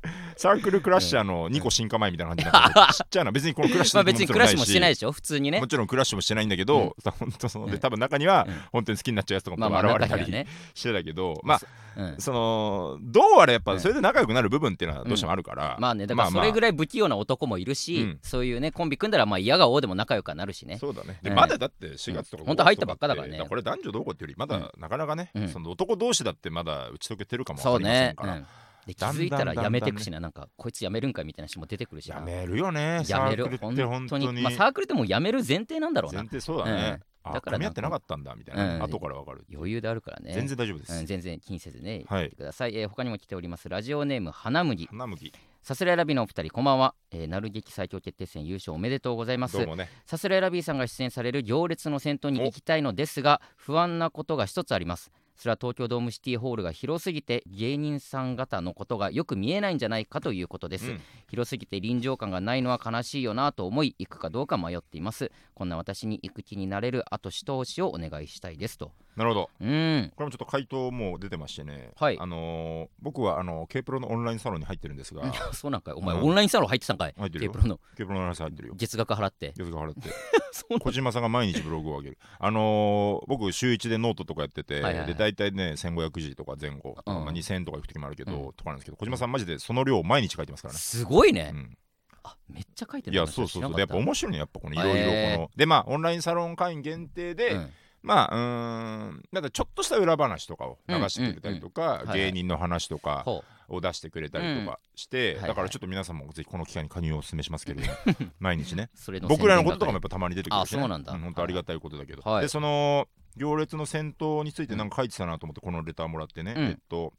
[0.38, 5.12] サークルクラッシャーの2個進化前みたいな感じになっ ちっちゃな別にこのクラッシュまあ別にクラッシュもしてないいでしょ？
[5.12, 5.60] 普通にね。
[5.60, 8.62] もちろんクラッシュもしてないんだけど、さ本当そので多分中にはうん。
[8.71, 11.62] 本当に好きになっちゃうやつとかも現れたりしてたけど、まあ
[11.97, 18.19] うん、そのどうあれやっぱそれで仲良くなる部分っていうのはどうしてもあるから、まあねだからそれぐらい不器用な男もいるし、うん。
[18.21, 20.77] そういうねコンビ組んだらまあ嫌がおうでも仲良くはなるしね。
[20.77, 21.19] そうだね。
[21.23, 21.36] で、うん。
[21.36, 22.47] まだだって4月とかうん。
[22.47, 23.43] 本当入ったばっかだからね。
[23.47, 25.49] これ男女どうこうっていうよりまだなかなかね、うん。
[25.49, 28.47] その男同士だってまだ打ち解けてるかもそうわかりませねん、から、うん
[28.88, 32.15] で気づいたらやめてくしななんかこいつやめるんかみたいな人も出てくるしな。
[32.15, 33.45] やめるよねやめる。
[33.60, 36.19] 本当にまあ、サークルってもうやめる前提なんだろうな。
[36.19, 38.84] 前提そうだね、あだからなんか噛み合ってなかったんだみたいな、うん。
[38.84, 40.34] 後からわかる余裕であるからね。
[40.34, 42.21] 全然大丈夫です、うん、全然気にせずね、はい。
[42.21, 43.67] 言ってください、えー他にも来ております。
[43.67, 44.88] ラジオネーム花麦。
[44.88, 45.34] 花麦。
[45.62, 49.58] さすらいラビのお二人こんばんは、えー、なる劇最強決定戦優勝おめでとうございます。
[49.58, 49.89] どうもね。
[50.06, 61.02] さすらいラビーさんが出演される行列の先頭に行きたいのですが不安なことが一つありますそれは東京ドームシティホールが広すぎて芸人さん方のことがよく見えないんじゃないかということです、うん。
[61.30, 65.32] 広すぎて臨場感がないのは悲しいよなと思い行くかどうか迷っています。
[65.54, 68.91] こんな私に行く気になれる後押しをお願いしたいですと。
[69.15, 69.50] なるほど。
[69.62, 70.12] うん。
[70.15, 72.17] これもちょっと回答もう出てましてね、はい。
[72.19, 75.32] あのー僕はあの K プロのオンラインサロンに入ってるんですが。
[75.54, 75.93] そうなんかい。
[75.95, 77.13] お前、うんオンラインサロン入ってたんかい？
[77.17, 77.52] 入ってる K よ。
[77.52, 78.19] プロの K プロの。
[78.21, 78.73] オンラインサロン入ってるよ。
[78.78, 79.54] 月額払って。
[79.56, 80.10] 月額払って。
[80.82, 82.17] 小島さんが毎日ブログを上げる。
[82.39, 85.08] あのー僕週1でノートとかやってて、はいはいはい。
[85.08, 88.53] で大体ね1500字とか前後、うんまあ、2000とか行く時もあるけど、うん。
[88.53, 90.79] とかなんですけど小島さんマジでその量を毎日書いてますからね。
[90.79, 91.77] すごいね、うん。
[92.23, 93.73] あめっちゃ書いてるいやそうそうそう。
[93.73, 97.69] でやっぱ面面白いねやっぱこのいろいろこの、でまあオンラインサロン会員限定で、うん。
[98.03, 108.31] まあうーんなんかちょっとした裏話とかを流してくれたりとか、うんうん芸人の話とかほを出してくれたりとかして、うんだからちょっと皆さんもぜひこの機会に加入をお勧めしますけれども。
[108.39, 108.89] 毎日ね。
[109.27, 111.11] 僕らのこととかも宣やっぱたまに出てくるし、ね、あそうなんだ。
[111.11, 112.41] 本当ありがたいことだけど、はい。
[112.43, 113.07] でその
[113.38, 116.63] 行列の先頭についてなんか書いてたなと思ってこのレターもらってね、うん。
[116.65, 117.13] えっと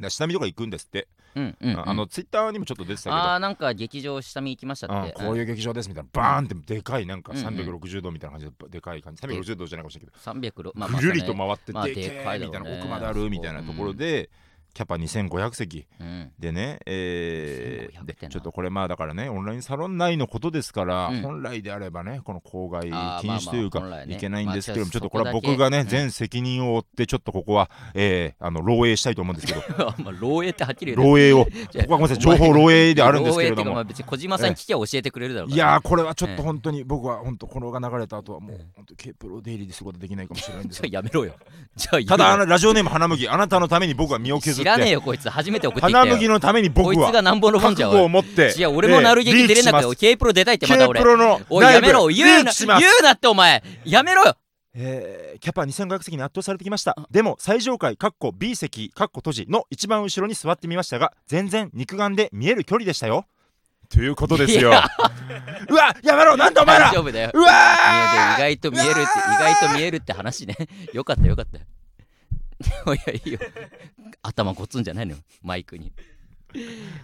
[0.00, 1.88] だ下見とか行くんですって、伝うんうんうん。
[1.88, 3.16] あのツイッターにもちょっと出てたけど。
[3.16, 5.14] あーなんか劇場下見行きましたって。
[5.18, 6.10] うんこういう劇場ですみたいな。
[6.12, 7.46] バーンってでかいなんかうんうん。
[7.46, 9.22] 360度みたいな感じででかい感じ。
[9.22, 14.30] 360度じゃないかもしれないけ300ど、まあまあぐるりとね回ってまあでけいだろうねたいな奥まであるみたいなところで、
[14.72, 15.86] キャパ2500席。
[16.00, 16.32] うん。
[16.38, 21.22] でね、えー2500でちょっとこれまあだからねオンラインサロン内のことですから、うん。
[21.22, 24.14] 本来であればねこの公害禁止というか、まあまあね。
[24.14, 29.62] いけないんですけども、まあちょっとこれは僕がね、そこだけ全責任を負ってちょっとここは、えーあの漏洩したいと思うんですけど。
[29.78, 31.44] まあ漏洩ってはっきり言う漏洩を。
[31.46, 33.84] ここはごめんなさい情報漏洩であるんですけれども。
[33.84, 35.72] 別に小島さんに聞きゃ教えてくれるだろういから。
[35.72, 41.34] やーこれはちょっと本当に僕は本当このが流れた後はもううん本当 K プロ出入りすることできないかもしれないんです じゃあよやめろよ。
[41.76, 45.28] じゃあ言うただラジオネーム花麦あなたのために僕は身を削っ知らねえてよこいつ。
[45.28, 46.04] 初めて送ってきたよ。
[46.04, 48.08] 花麦のために僕こいつはがなんぼのもんじゃんおい。
[48.08, 48.54] 持って。
[48.56, 52.06] いや俺もなる劇出れなくて K プロ出たいってまた K 俺プロのおいやめろ。
[52.08, 52.52] 言うな。
[52.52, 53.62] 言うなってお前。
[53.84, 54.36] やめろよ。
[54.74, 56.94] えーキャパ2500席に圧倒されてきました。
[57.10, 63.24] でも最上階かっこ B 席かっこ閉じの一番後ろに座ってみましたが全然肉眼で見える距離でしたよ。
[63.88, 64.70] ということですよ。
[64.70, 66.36] うわやめろ。
[66.36, 66.90] なんだお前ら。
[66.90, 67.30] 大丈夫だよ。
[67.32, 67.50] うわ
[68.36, 69.04] 意外と見えるって意
[69.38, 70.56] 外と見えるって話ね。
[70.92, 71.58] よかったよかった
[72.94, 73.38] いやいいよ。
[74.22, 75.92] 頭ごつんじゃないのよマイクに。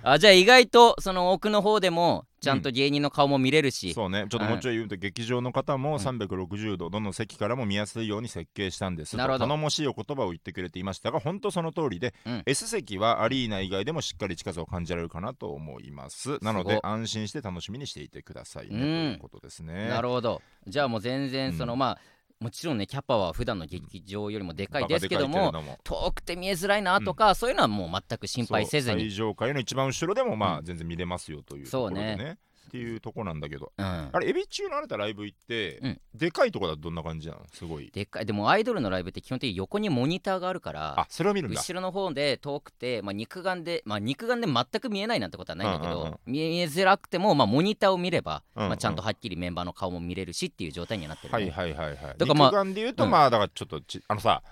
[0.02, 4.26] あじゃあ意外とその奥の方でもちゃんと芸人の顔も見れるし、そうね。
[4.28, 9.12] ちょっともうちょい言うと、劇場の方も360度どの席からも見やすいように設計したんです。
[9.12, 9.46] となるほど。
[9.46, 12.42] 頼もしいお言葉を言ってくれていましたが本当その通りで、うん。
[12.46, 16.38] S 席はアリーナ以外でもしっかり近さを感じられるかなと思います。
[16.42, 18.80] なので安心して楽しみにしていてくださいね、うん。
[18.80, 19.88] ということですね。
[19.88, 20.40] なるほど。
[20.68, 21.78] じゃあもう全然その、うん。
[21.78, 21.98] まあ
[22.38, 25.52] もちろんねキャパは普段の劇場よりもでかいですけども。
[25.84, 29.00] 遠くて見えづらいなとか、そういうのはもう全く心配せずに。
[29.02, 30.64] 最上階の一番後ろでもまあうん。
[30.64, 32.16] 全然見れますよというところでね。
[32.18, 33.72] そうねっていうとこなんだけど。
[33.76, 34.10] うん。
[34.12, 36.00] あれエビ中のあなたライブ行って、うん。
[36.14, 37.42] でかいとこだとどんな感じなの？
[37.52, 37.90] すごい。
[37.92, 41.60] でっかいでもアイドルのライブって基本的に横にモニターがあるからあそれを見るんだ。
[41.60, 46.18] 後ろの方で遠くて、まあ、肉眼で、まあ、肉眼で全く見えないなんてことはないんだけど、うんうんうん。
[46.26, 48.68] 見えづらくても、まあ、モニターを見れば、うんうん。
[48.70, 51.38] まあ、ちゃんとはっきりメンバーの顔も見れるしっていう状態にはなってる、ね。
[51.38, 52.14] はいはいはいはい。
[52.18, 54.42] だからまあ肉眼で言うとうんまあだからちょっとちあのさ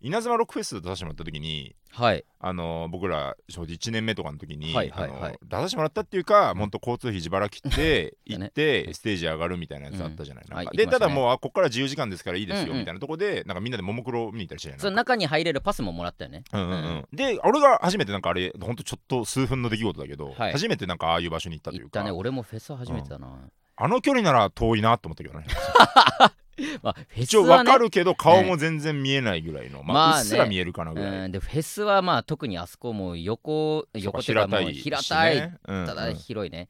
[0.00, 2.24] 稲妻ロックフェス出させてもらった時にはい。
[2.38, 5.20] あの僕ら正直1年目とかの時に、はいはいはい。
[5.20, 10.56] あの出させてもらったっていうか、本当交通費自腹切って 行ってステージ上がるみたいなやつあったじゃない、うんなん。
[10.56, 10.86] かはい行きましたね。
[10.86, 12.78] でただもうあここから自由時間ですからいいですよ、うんうん。
[12.78, 16.44] みたいなとこでなんかみんなでももクロ見に行ったりしてその中に入れるパスももらったよね。
[16.52, 20.52] うんうんうん、で俺が初めてなんかあれほんとちょっと数分の出来事だけど、はい。
[20.52, 21.98] 初めてなんかああいう場所に行ったというか。
[21.98, 22.10] 行ったね。
[22.12, 23.28] 俺もフェス初めてだな、
[23.76, 25.46] あの距離なら遠いなと思ったけどね
[26.82, 27.70] まあ、フェ一応スはね。
[27.70, 30.20] わかるけど顔も全然見えないぐらいの、まあまあね。
[30.20, 31.32] うっすら見えるかなぐらい、うん。
[31.32, 36.68] でフェスはまあ特にあそこも横横っていうかもう平たいうんただ広いね、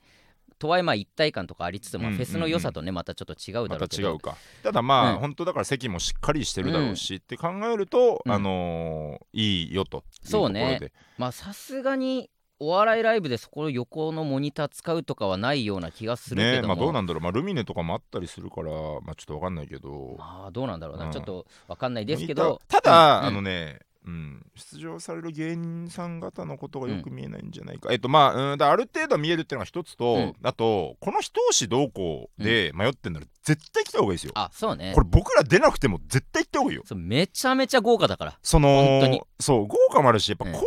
[0.61, 4.13] とはいえまあ一体感とかありつつも、うんうんうんフェスの良さとねまたちょっと違うだろうけど。
[4.13, 4.37] 違うか。
[4.63, 5.19] ただまあ、うん。
[5.21, 8.33] 本当だから席もしっかりしてるだろうし、って考えると、うん。
[8.33, 10.79] あのーいいよというところそうね。
[10.79, 17.23] でまあさすがにお笑いライブでそこの横のモニター使うとかはないような気がするけども、ねまあどうなんだろう。
[17.23, 20.15] まあルミネとかもあったりするからまあちょっとわかんないけど。
[20.19, 21.11] まあどうなんだろうな、うん。
[21.11, 22.61] ちょっとわかんないですけど。
[22.69, 30.35] ただ、うんあのね、うん、出場される芸人さん方のことがよく見えないんじゃないか、えっとまあ、うん、だある程度見えるっていうのが一つと、うん。
[30.43, 34.33] あとこの一押しどうこうで迷ってんなら絶対来た方がいいですよ。
[34.37, 34.93] あそうね。
[34.95, 36.85] これ僕ら出なくても絶対行った方がいいよ。
[36.95, 38.39] めちゃめちゃ豪華だから。
[38.43, 40.53] そのそう豪華もあるしやっぱうん。
[40.53, 40.63] こう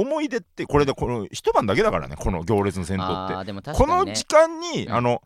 [0.00, 3.34] 思い出ってこれでこの一晩だけだからねこの行列の先頭って。
[3.34, 4.92] あーでも確この時間に、うん。
[4.92, 5.22] あの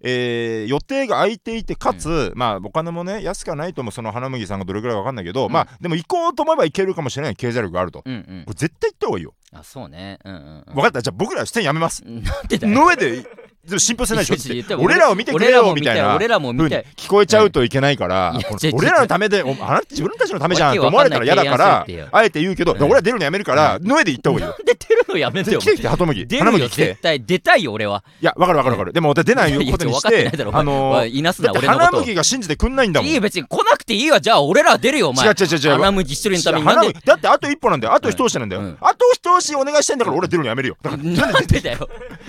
[0.00, 5.52] えー予定が空いていてかつ、まあお金もね安くはないともその花麦さんがどれぐらいか分かんないけど、うん。
[5.52, 8.44] まあでも行こうと思えば行けるかもしれない経済力があると、うんうん。
[8.46, 10.18] これ絶対行った方がいいよ、あそうね。
[10.24, 11.00] うんうん、うん、分かった。
[11.02, 12.74] じゃあ僕ら出演やめます、 なんでだよ。
[12.74, 13.24] の上で
[13.66, 16.14] でも信憑性ないでしょ俺らを見てくれよみたいな。
[16.14, 18.38] 俺らも見たい風に聞こえちゃうといけないから、
[18.72, 22.82] 俺らのためでおあなた自分たちのためじゃんと思われたら嫌だからあえて言うけど、うん。
[22.84, 24.56] 俺ら出るのやめるから、の上で言った方がいいよ。
[24.64, 26.26] で出るのやめてよで来て来てハトムギ。
[26.26, 28.04] 出るよ絶対出たいよ俺は。
[28.20, 28.92] いやわかるわかるわかる。
[28.92, 30.30] でも俺出ないことにして。
[30.52, 33.08] あのおいいなすだってな俺の花麦が信じてくんないんだもん。
[33.08, 35.26] いいよ別に来なくていいわじゃあ俺ら出るよお前。
[35.26, 36.66] 違う違う違う花麦一人のために。
[36.66, 36.80] なんで？
[36.80, 37.94] 花麦だってあと一歩なんだよ。
[37.94, 38.78] あと一押しなんだよ、うん。
[38.80, 40.76] あと一押しお願いしたいんだから俺出るのやめるよ。
[40.82, 41.02] なん
[41.46, 41.88] でだよ。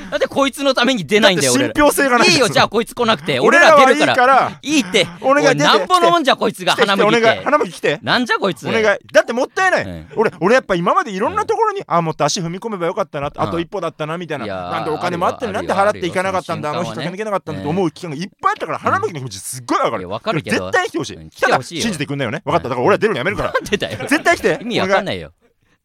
[0.09, 3.39] なんでこいつのために出ないんだよ俺だって信憑性がないいいよじゃあこいつ来なくて。
[3.39, 4.59] 俺俺ら出るから。
[4.61, 5.07] いいって。
[5.21, 7.21] お願い出てなんぼのもんじゃこいつが花麦って。
[7.21, 7.99] 願い花麦来て。
[8.03, 8.67] なんじゃこいつ。
[8.67, 10.07] お願いだってもったいない、うん。
[10.15, 20.01] 俺俺やっぱ今までいろんなところに、あもっと足踏み込めばよかったな、あと一歩だったなみたいな、なんでお金もあってなんで払っていかなかったんだあの人抜けなかったんだと思う期間がいっぱいあったから、花巻の気持ちすっごいわかる。
[20.01, 20.57] いやわかるけど。
[20.57, 22.41] 絶対に来てほしい、ただ信じてくんないよね。
[22.45, 22.69] 分かった。
[22.69, 23.53] だから俺は出るのやめるから。
[23.63, 24.59] 絶対来て。
[24.61, 25.33] 意味わかんいないよ。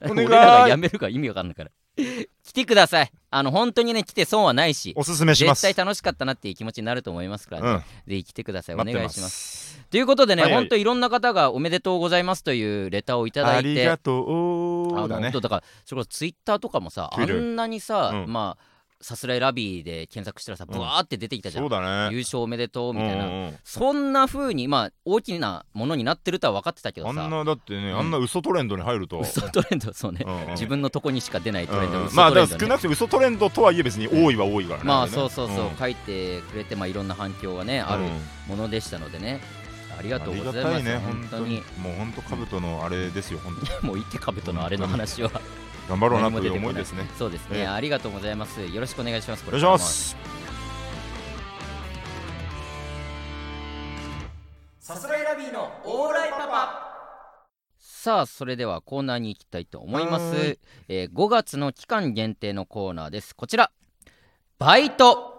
[0.08, 1.70] 俺らがやめるから意味わかんないから
[2.44, 3.10] 来てください。
[3.34, 5.62] あの本当にね来て損はないしおすすめします。
[5.62, 7.78] 絶対楽しかったなっていう気持ちになると思いますからね、うん。
[8.10, 8.74] ぜひ来てください。
[8.74, 9.80] お願いします。
[9.90, 10.60] ということでね、はいはい。
[10.62, 13.74] 本当いろんな方がおめでとうございますというレターをいただあいて。
[13.74, 15.08] りがとあう。
[15.08, 15.30] だね。
[15.30, 18.32] だからそれこそツイッターとかもさあんなにさ、うん。
[18.32, 18.71] まあ
[19.02, 20.74] さすらいラビーで検索したらさうん。
[20.74, 22.14] ブワーって出てきたじゃん、そうだね。
[22.14, 23.58] 優勝おめでとうみたいな、うんうんうん。
[23.64, 27.24] そんな風にまあ大きなものになってるとは分かってたけどさ。
[27.24, 27.98] あんなだってね、うん。
[27.98, 30.50] あんな嘘トレンドに入ると、嘘トレンドそうね、うんうん。
[30.52, 32.06] 自分のとこにしか出ないトレンド、うんうん。
[32.08, 35.76] 嘘まあだからトレンドね少なくとも嘘トレンドとはいえ別に多いは多いからね、まあれねそうそうそう、ん。
[35.76, 38.10] 書いてくれてまあいろんな反響がね、あるうん
[38.48, 39.40] ものでしたのでね。
[39.98, 41.62] ありがとうございあます、ね本当に。
[41.78, 43.82] もう本当カブトのあれですよ本当に。
[43.86, 45.30] もういってかぶとのあれの話は
[45.88, 47.08] 頑張ろうなという思いですね。
[47.18, 47.66] そうですね、ええ。
[47.66, 48.60] ありがとうございます。
[48.60, 49.44] よろしくお願いします。
[49.46, 50.16] お願いします。
[54.78, 56.92] さすらいラビーのオーライパパ。
[57.78, 63.34] さあそれではコーナーに行きたいと思います、えー5月の期間限定のコーナーです。
[63.34, 63.70] こちら。
[64.58, 65.31] バイト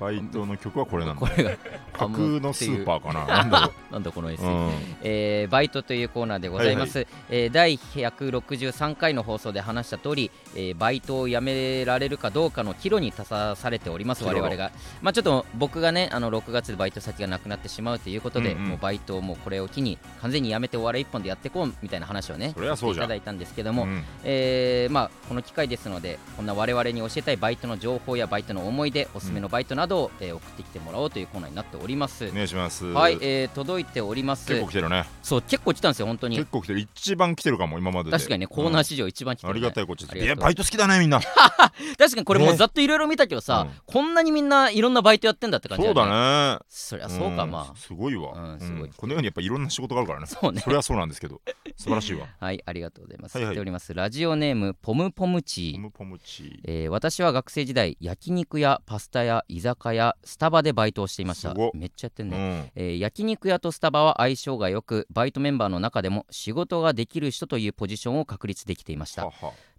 [0.00, 1.20] バイトの曲はこれなんだ。
[1.20, 1.50] これが
[1.92, 3.26] 架空のスーーパーかな。
[3.26, 4.72] なんだろ なんだこの SE、う、うん。
[5.02, 14.72] えーバイトというコーナーでございます、えー第163回の放送で話した通り、えーバイトを辞められるかどうかの岐路に立たされております我々が。
[15.02, 24.04] まあちょっと僕がねあの6月でバイト先がなくなってしまうということで、うんうんもうバイトをもうこれを機に完全に辞めてお笑い一本でやっていこうみたいな話をねそりゃそういただいたんですけども、うん。
[24.24, 32.86] えーまあ、この機会ですのでこんな我々に教えたいバイトの情報やバイトの思い出おすすめのバイトなどを、えー送ってきてもらおうというコーナーになっております、お願いします。
[32.86, 34.46] はい、えー届いております。
[34.46, 35.04] 結構来てるね。
[35.22, 36.36] そう結構来たんですよ本当に。
[36.36, 38.16] 結構来てる一番来てるかも今までで。
[38.16, 39.58] 確かにねコーナー史上一番来てる、ね。
[39.58, 41.20] ありがたいこっちいやバイト好きだねみんな。
[41.20, 42.56] 確かにこれもうね。
[42.56, 43.80] ざっといろいろ見たけどさ、うん。
[43.86, 46.58] こんなにみんないろんなバイトやってんだって感じそうだね。
[46.68, 47.50] そりゃそうか、ん。
[47.50, 47.76] まあ。
[47.76, 48.32] すごいわ。
[48.34, 48.90] うんすごい。
[48.96, 50.26] このようにやっぱいろんな仕事があるからね。
[50.26, 50.60] そうね。
[50.60, 51.40] それはそうなんですけど。
[51.76, 52.26] 素晴らしいわ。
[52.38, 53.54] はいありがとうございます、はいはい。
[53.54, 53.92] 来ております。
[53.94, 55.74] ラジオネームポムポムチー。
[55.74, 61.54] ポムポムチえー私は学生時代焼肉やパスタや居酒屋スタバでバイトをしていました。
[61.74, 62.70] めっちゃやってんうね、ん。
[62.74, 69.30] えー焼肉屋とスタバは相性が良くバイトメンバーの中でも仕事ができる人というポジションを確立できていました。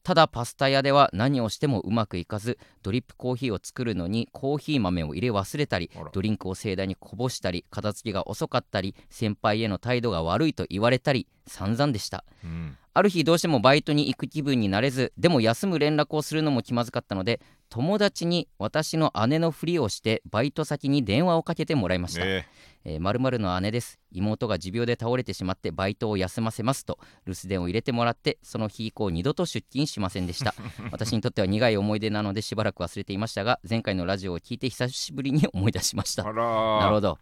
[0.04, 12.24] ただパスタ屋では何をしてもうまくいかずドリップコーヒーを作るのにコーヒー豆を入れ忘れたりドリンクを盛大にこぼしたり片付けが遅かったり先輩への態度が悪いと言われたり散々でした。
[12.44, 22.48] うんある日どうしてもバイトに行く気分になれずでも休む連絡をするのも気まずかったので友達に私の姉のふりをしてバイト先に電話をかけてもらいました、ね
[22.86, 22.98] え。
[22.98, 24.00] ー、〇〇の姉です。
[24.14, 30.56] 妹が持病で倒れてしまってバイトを休ませますと留守電を入れてもらってその日以降二度と出勤しませんでした。
[30.94, 36.24] 私にとっては苦い思い出なのでしばらく忘れていましたが前回のラジオを聞いて久しぶりに思い出しました。
[36.24, 37.20] あなるらほど。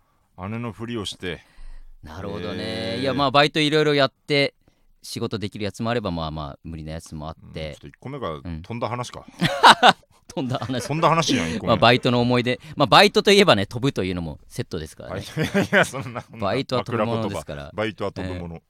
[0.50, 1.42] 姉のふりをして。
[2.04, 4.54] なるほどね、いやまあバイトいろいろやって
[5.04, 8.62] 仕事できるやつもあればまあまあ無理なやつもあうんちょってっ、と1個目がん。
[8.64, 9.26] 飛んだ話か。
[10.36, 10.88] 飛んだ話。
[10.88, 11.68] 飛んだ話やん1個目。
[11.68, 15.28] まあ、バイトの思い出、まあ、バイトといえばね飛ぶというのもセットですからはいね、
[15.72, 17.72] いやそんなバイトは飛ぶものですから。
[17.76, 18.62] バイトは飛ぶもの。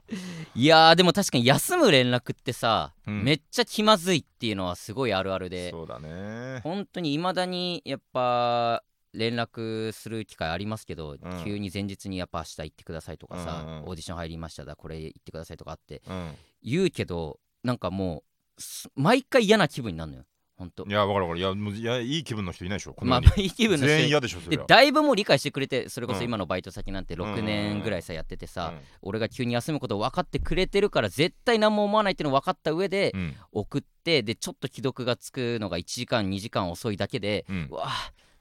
[0.56, 3.24] いやーでも確かに休む連絡ってさ、うん。
[3.24, 5.69] めっちゃ気まずいっていうのはすごいあるあるで。
[5.72, 6.60] そうだね。
[6.63, 11.43] 本当にいまだにやっぱ連絡する機会ありますけど、ん。
[11.43, 16.32] 急に前日にやっぱ明日行ってくださいとかさ、うんうんオーディション入りましただこれ行ってくださいとかあってうん。
[16.63, 18.23] 言うけどなんかも
[18.58, 20.23] うす毎回嫌な気分になるのよ
[20.56, 21.39] 本当いやわかるわかる。
[21.39, 24.63] いやもういやいい気分の人いないでしょこのまあ世にいい気分の人全員嫌でしょそれは。
[24.63, 26.26] でだいぶもう理解してくれてそれこそうん。
[26.26, 28.80] 今のバイト先なんて6年ぐらいさやっててさ、うん。
[29.02, 33.36] 俺が急に休むことを分かってくれてるから絶対何も思わないっていうの分かった上でうん。
[33.52, 37.67] 送ってでちょっと既読がつくのが1時間2時間遅いだけで、うん。
[37.71, 37.89] うわ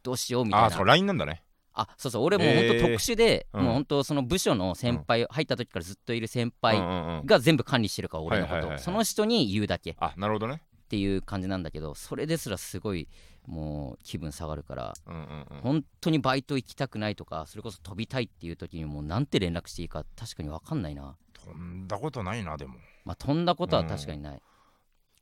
[0.02, 0.66] どうしようみたいな。
[0.66, 1.42] あそう LINE なんだね。
[1.74, 3.64] あそうそう俺もう本当特殊で、えーうん。
[3.64, 7.26] もう本当その部署の先輩、入った時からずっといる先うん輩うんうん。
[7.26, 9.92] が全部管理してるから俺のこと、その人に言うだけ。
[9.92, 10.62] っあなるほどね。
[10.84, 13.08] っていう感じなんだけどそれですらすごい
[13.46, 15.60] もう気分下がるからうんうんうん。
[15.62, 21.16] 本当にバイト行きたくないとかそれこそ飛びたいっていう時にもうなんて連絡していいか確かに分かんないな。
[21.32, 22.74] 飛んだことないなでも。
[23.06, 24.42] まあ飛んだことは確かにない、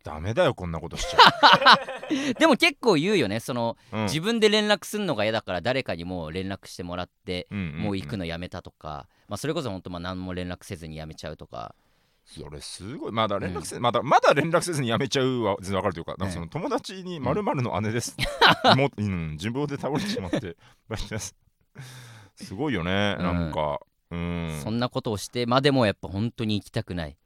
[0.03, 1.79] ダメだよこんなことしちゃ。
[2.39, 3.41] でも結構言うよね。
[3.41, 4.05] その、う、うん。
[4.05, 7.81] 自分で連絡するのが嫌だから誰かにもう連絡してもらって、うんんん。
[7.83, 11.75] もう行くのやめたとか、まあ、それこそ本当まあ何も連絡せずにやめちゃうとか。
[12.25, 13.13] それすごい。
[13.13, 18.17] まだ連絡せ、まだまだ連絡せずにやめちゃうは全然わかるというかなんかええその友達にまるの姉です、
[18.75, 20.57] 妹うん自分で倒れてしまって
[21.19, 21.35] す。
[22.37, 23.25] すごいよね、うん。
[23.25, 23.81] なんか。
[24.11, 24.61] うん。
[24.63, 27.17] そんなことをしてまでもやっぱ本当に行きたくない、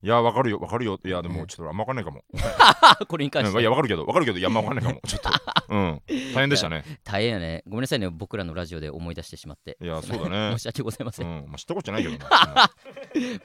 [0.00, 0.98] いやわかるよわかるよ。
[1.04, 1.34] いやでうん。
[1.34, 3.52] もちょっとあんまわかんないかも、ー これに関して。
[3.52, 5.00] うんいやわかるけどわかるけどいやあんまわかんないかも。
[5.06, 5.30] ちょっと。
[5.68, 6.02] うん。
[6.06, 6.84] 大変でしたね。
[7.04, 7.62] 大変やね。
[7.66, 9.76] ごめんなさいね僕らのラジオで思い出してしまって。
[9.80, 10.52] いやそうだね。
[10.56, 11.30] 申し訳ございませ、うん。
[11.30, 12.70] んまあ知ったことじゃないけどな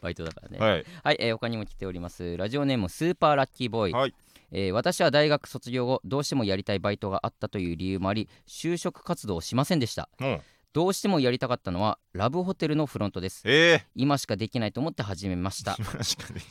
[0.01, 0.59] バイトだからね。
[0.59, 0.85] はい。
[1.03, 2.37] はい、えー他にも来ております。
[2.37, 4.13] ラジオネームスーパーラッキーボーイ、はい。
[4.51, 10.09] えー私は大学卒業後どうしてもやりたいバイトがあったという理由もあり就職活動をしませんでした。
[10.19, 10.41] もう
[10.73, 13.43] どうしてもやりたかったのはラブホテルのフロントです。
[13.45, 15.77] え今しかできないと思って始めました。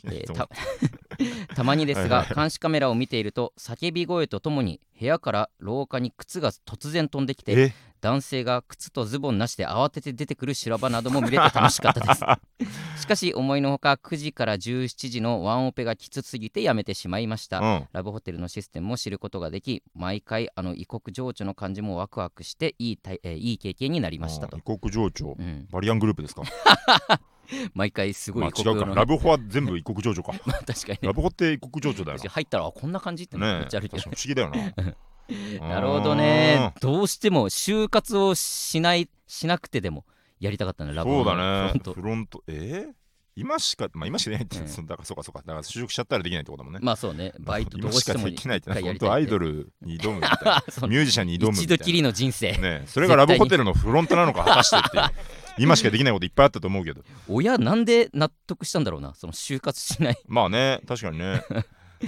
[0.05, 0.49] えーた
[1.55, 2.35] たまにですがはいはい。
[2.37, 7.73] 監視カメラを見ていると叫び声とともに部屋から廊下に靴が突然飛んできてえ？
[8.03, 12.21] 男性が靴とズボンなしで慌てて出てくる修羅場なども見れて楽しかったです。
[13.01, 17.89] しかし思いのほか9時から17時のワンオペがきつすぎてやめてしまいました、うん。
[17.93, 24.57] ラブホテルのシステムも知ることができ毎回あの異国情緒の感じもワクワクしていいたい、えーいい経験になりましたと。
[24.57, 25.37] あ、異国情緒。
[25.39, 26.43] うん、バリアングループですか？
[27.75, 30.33] 毎回すごい異国の、ラブホは全部異国情緒か。
[30.45, 30.93] ま あ確かに。
[30.93, 32.31] ねラブホって異国情緒だよな。
[32.31, 34.95] 入ったらあこんな感じってめねっちゃあるけど不思議だよな
[35.61, 36.75] なるほどね。
[36.81, 40.05] どうしても就活をしないしなくてでも
[40.41, 41.81] やりたかったねラブホそうだね。
[41.85, 42.43] のフロント。
[42.47, 42.93] えー？
[43.35, 44.45] 今しかまあ今しかできない。
[44.45, 44.69] って、うん。
[44.69, 45.41] そだからそうかそうか。
[45.41, 46.81] だから就職しちゃったらできないってことだもんね。
[46.83, 47.33] まあそうね。
[47.41, 50.63] バイトどう今してもできないって本当アイドルに挑むみたいな。
[50.89, 51.75] ミュージシャンに挑むみたいな。
[51.75, 52.53] 一度きりの人生。
[52.53, 55.05] ねそれがラブホテルのフロントなのか果たしてっていう。
[55.59, 57.03] 今しかできないこといっぱいあったと思うけど。
[57.29, 60.17] 親なんで納得したんだろうなその就活しない。
[60.27, 61.43] まあね確かにね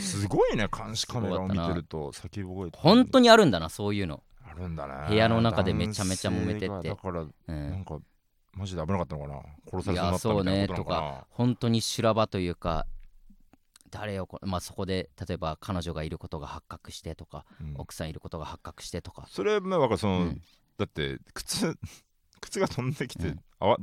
[0.01, 2.13] すごいね監視カメラを見てると
[2.77, 5.09] 本当にあるんだなそういうの、あるんだね。
[5.09, 6.89] 部屋の中でめちゃめちゃ揉めてって。
[6.89, 7.99] だからう、なんんか
[8.53, 9.43] マジで危なかったのかな。
[9.71, 12.87] 殺されそうになったみたいなことなのそうか本当に修羅場というか
[13.91, 17.75] 誰をこ、まあ、そこで例えば彼女がいることが発覚してとか、な、うん。
[17.79, 20.43] 奥さんいることが発覚してとか、それまあわかるその、うん。
[20.77, 21.79] だって靴
[22.41, 23.41] 靴が飛んできて、うん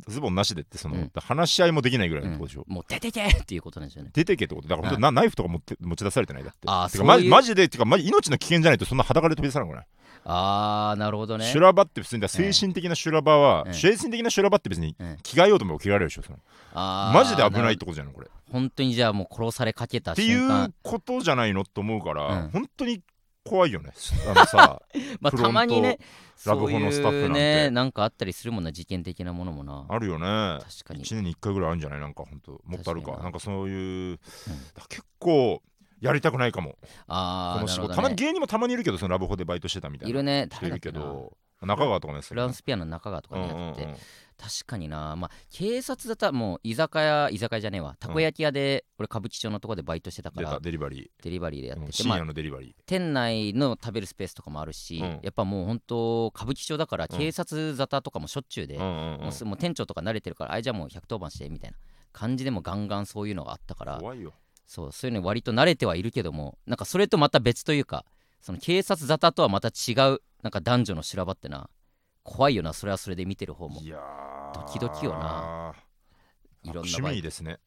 [0.08, 1.12] ズボンなしでってその、うん。
[1.16, 2.38] 話し合いもできないぐらいのうん。
[2.38, 4.12] とこでしょ、もう出てけっていうことなんですよね。
[4.14, 4.68] 出てけってこと。
[4.68, 6.60] だから本当ナイフとか持って持ち出されてないだって。
[6.66, 9.86] あーてかマそういうジマジでてかマジ命の危険じゃないとそんな裸で飛び出さないくない？
[10.24, 11.46] あーなるほどね。
[11.46, 13.74] 修羅場って普通にだ精神的な修羅場は、うん。
[13.74, 15.18] 精神的な修羅場って別にうん。
[15.24, 16.40] 着替えようとも着替えられるでしょその。
[16.74, 18.28] あーマジで危ないっるてことじゃんこれ。
[18.28, 22.50] っ本当にじゃあもう殺されかけたていうことじゃないのと思うから、うん。
[22.50, 23.02] 本当に
[23.44, 23.92] 怖いよね。
[24.30, 24.82] あのさ
[25.20, 25.98] まあたまにね
[26.46, 27.40] ラブホのスタッフなんて。
[27.40, 29.86] ねなんかあったりするもんな事件的なものもな。
[29.90, 30.26] あるよね。
[30.26, 31.04] 確かに。
[31.04, 32.00] 1年に1回ぐらいあるんじゃない？
[32.00, 33.12] なんか本当もっとあるか。
[33.14, 34.20] ななんかそういう、
[34.90, 35.62] 結構
[36.00, 36.78] やりたくないかも。
[37.08, 40.10] あこの仕事、あね、たまに芸人もたまにいるけどそのラブホでバイトしてたみたいな。
[40.10, 40.48] いるね。
[40.52, 41.14] 人いるけ誰だっけな。
[41.14, 42.22] ど中川とかね。
[42.22, 43.98] フランスピアノの中川とかうんにやってて、うんうん。
[44.38, 45.16] 確かにな。
[45.16, 47.96] まあ警察だったらもう居酒屋居酒屋じゃねえわ。
[48.00, 55.20] たこ焼き屋で、俺歌舞伎町のとこでバイトしてたか出らたデリバリデリバリーでやー、うんってて、まあ深夜のデリバリ店内の食べるスペースとかもあるし、うん。
[55.22, 57.18] やっぱもう本当歌舞伎町だからうん。
[57.18, 59.22] 警察沙汰とかもしょっちゅうで、ー、うんうんうん。
[59.22, 61.78] もうすもう店長とか慣れてるからあいじゃあもう110番してみたいな
[62.12, 64.34] 感じでもガンガンそういうのがあったから怖いよ。
[64.66, 68.06] そうそういうの割と慣れてはいるけどもなんかそれとまた別というか
[68.42, 71.70] その警察沙汰とはまた違うなんか男女の修羅場ってな。
[72.24, 73.82] 怖いよなそれはそれで見てる方も。
[73.82, 74.54] いやー。
[74.54, 75.74] ドキドキよな。
[76.64, 77.58] いろんな趣味ですね。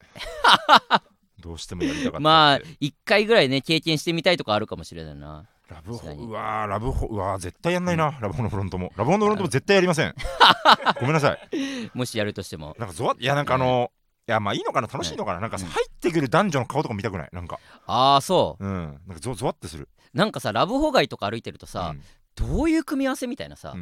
[1.39, 5.45] どうしてもやりたかったまあ1回ぐらいね経験してみたいとかあるかもしれないな。
[5.67, 8.91] ラブホうわーラブホうわー絶対やんないな、ラブホのフロントも。
[8.95, 10.13] ラブホのフロントも絶対やりません。
[10.99, 11.89] ごめんなさい。
[11.93, 12.75] もしやるとしても。
[12.79, 13.91] なんかゾワいやなんかあの、
[14.27, 15.71] いやまあいいのかな楽しいのかな、なんかさうん。
[15.71, 17.29] 入ってくる男女の顔とか見たくない？
[17.31, 17.59] なんか。
[17.87, 18.65] ああそう。
[18.65, 19.01] うん。
[19.07, 21.93] なんかゾゾワってするなんかさラブホ街とか歩いてるとさ、
[22.35, 23.75] どういう組み合わせみたいなさ、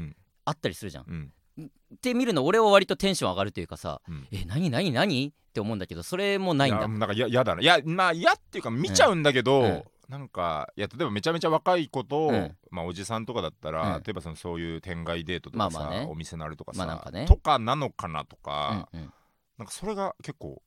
[0.44, 1.06] あったりするじゃん。
[1.08, 1.32] うん。
[1.66, 4.28] って見るの俺は割とテンション上がるというかさうん。
[4.32, 5.28] え何何何？
[5.28, 6.82] って思うんだけどそれもないんだ。
[6.82, 9.84] やなんかややだないやまあ嫌っていうか見ちゃうんだけど、うん。
[10.10, 12.58] なんかいや例えばめちゃめちゃ若い子と、うん。
[12.72, 14.04] まあおじさんとかだったら、うん。
[14.04, 16.08] 例えばそのそういう店外デートとかさ、まあまあね。
[16.10, 17.26] お店のあるとかさ、まあなんかね。
[17.28, 19.14] とかなのかなとか、うんうん。
[19.60, 20.60] なんかそれが結構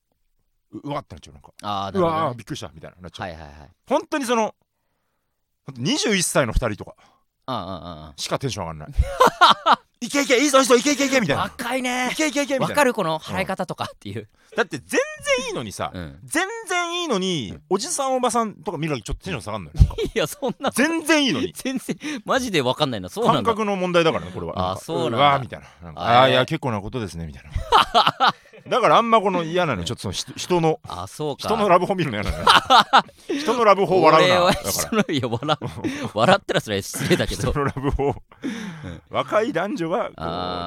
[0.70, 1.52] ううわってなっちゃうなんか。
[1.62, 2.30] ああなうわるほどね。
[2.34, 3.70] ーびっくりしたみたいななっちゃう、はいはいはい。
[3.88, 4.54] 本当にその
[5.72, 6.94] 21歳の2人とか。
[7.48, 8.88] あああああしかテンション上がんない。
[9.98, 11.44] いけいけいいぞいいぞいけいけいけみたいな。
[11.44, 12.10] 若いね。
[12.12, 12.68] いけいけいけみたいな。
[12.68, 14.98] わかるこの払い方とかっていう、だって全然
[15.48, 21.52] いいのにさ、うん、全然いいのに、おじさんおばさんとか見るときちょっとテンション下がるのよいやそんな全然いいのに。
[21.56, 21.96] 全然
[22.26, 23.42] マジでわかんないなそうなんだ。
[23.42, 24.72] 感覚の問題だからねこれは。
[24.72, 25.18] あそうなんだ。
[25.18, 25.66] わーみたいな。
[25.94, 27.50] あーあいや結構なことですねみたいな
[28.68, 31.48] だからあんまこの嫌なのちょっとその人人のあそうか。
[31.48, 32.46] 人のラブホ見るの嫌なのよ。
[33.40, 34.46] 人のラブホ笑うな。
[34.46, 34.58] だか
[34.96, 35.04] ら。
[35.28, 37.42] 笑う笑ったらそれ失礼だけど。
[37.52, 38.14] 人のラブホ
[39.10, 40.12] 若い男女がこう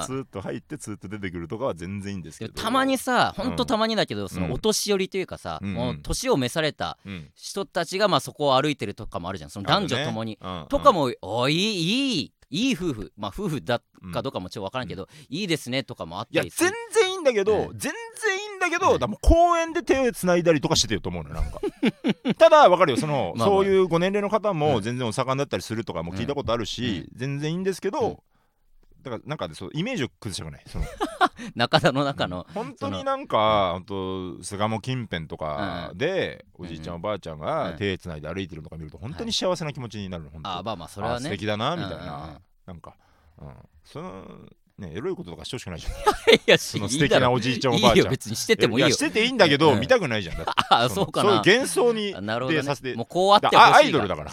[0.06, 2.54] ツーッと入ってツーッと出てくるとかは全然いいんですけど。
[2.54, 3.44] たまにさうん。
[3.46, 5.74] ほんとたまにだけど、そのお年寄りというかさ、うん。
[5.74, 7.30] もう年を召されたうん。
[7.36, 9.50] 人たちがまあそこを歩いてるとかもあるじゃん。
[9.50, 10.62] その男女ともに、あるね。
[10.62, 10.68] うん。
[10.68, 13.82] とかも、おいいいいいい夫婦まあ夫婦だ
[14.14, 16.72] かどうかもちょっと分からんけど、いいですねとかもあっいやたりする。
[16.94, 17.78] 全然いいんだけど、うん。
[17.78, 19.00] 全然いいんだけど、うん。
[19.00, 21.60] だもう公園で手をつないだりとかしてると思うのよなんか。
[22.38, 24.60] ただわかるよそのそういうご年齢の方うん。
[24.60, 28.18] も全然お盛んだったりするとかも聞いたことあるし、全然いいんですけど、うん
[29.04, 30.64] だからなんかそうイメージを崩したくない。
[30.68, 30.86] その。
[31.56, 33.86] 中田の中の、本当になんか本
[34.38, 36.66] 当巣鴨近辺とかで、うん。
[36.66, 37.40] おじいちゃんおばあちゃんうん。
[37.40, 41.18] が手つないで歩いてるのか見ると本当に幸せな気持ちになるの本当あまあまあそれはね。
[41.18, 42.96] あ素敵だなみたいな、なんか、
[43.42, 43.54] うん、
[43.86, 44.26] その
[44.78, 45.94] ねエロいこととかしてほしくないじゃん。
[46.36, 47.98] いやしその素敵なおじいちゃんおばあちゃん。
[47.98, 48.90] いいよ別にしててもいいよ。
[48.90, 49.80] やしてていいんだけど、うん。
[49.80, 50.38] 見たくないじゃん。
[50.38, 50.52] だって。
[50.70, 51.30] あそうかな。
[51.30, 53.82] そういう幻想にあなるほど、でさせてね、もうこうあってほしいが。
[53.82, 54.32] イドルだから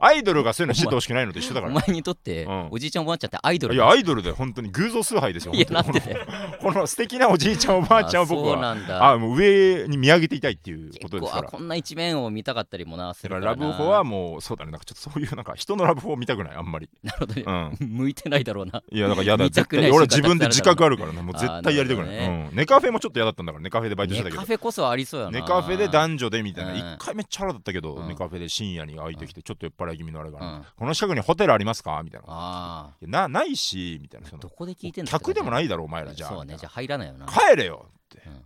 [0.00, 2.68] アイドルがそういうのしててほしくないのと一緒だからお前にとって、うん。
[2.70, 3.74] おじいちゃんおばあちゃんってアイドル？
[3.74, 4.70] いやアイドルで本当に。
[4.70, 6.06] 偶像崇拝ですよいや本当に。
[6.06, 6.26] なんで
[6.60, 9.10] このこの素敵なおじいちゃんおばあちゃんを僕そうはなんだ。
[9.10, 11.48] あもう上に見上げていたいっていうことですから。
[11.48, 13.66] こんな一面を見たかったりもなするかららな。
[13.66, 14.70] ラブホはもうそうだね。
[14.70, 16.88] なんかちょっとそういうなんか人のラブホを見たくないあんまり。
[17.02, 17.44] なるほどね、
[17.80, 17.88] うん。
[17.88, 18.82] 向いてないだろうな。
[18.90, 19.44] いやだから嫌だ。
[19.48, 21.22] 見たくない絶対俺自分で自覚あるからね。
[21.22, 22.48] もう絶対やりたくない、あーなるほどね。
[22.50, 24.40] うん、ネカフェもちょっと嫌だったんだからネカフェでバイトしてたネけど。
[24.40, 25.32] カフェこそありそうやな。
[25.32, 26.72] ネカフェで男女でみたいな。
[26.72, 26.78] うん。
[26.78, 28.08] 一回めっちゃ腹だったけど、うん。
[28.08, 32.00] ネカフェで深夜に空いてきてちょっと酔っ払い気味のあれが、うんこの近くにホテルありますか？
[32.04, 34.26] みたいなあいやなないしみたいな。
[34.28, 36.30] そのあどこで聞いてんの客でもないいだろお前らじゃあ。
[36.30, 36.56] そうね。
[36.58, 37.26] じゃあ入らないよな。
[37.26, 38.22] 帰れよって。
[38.26, 38.42] うん。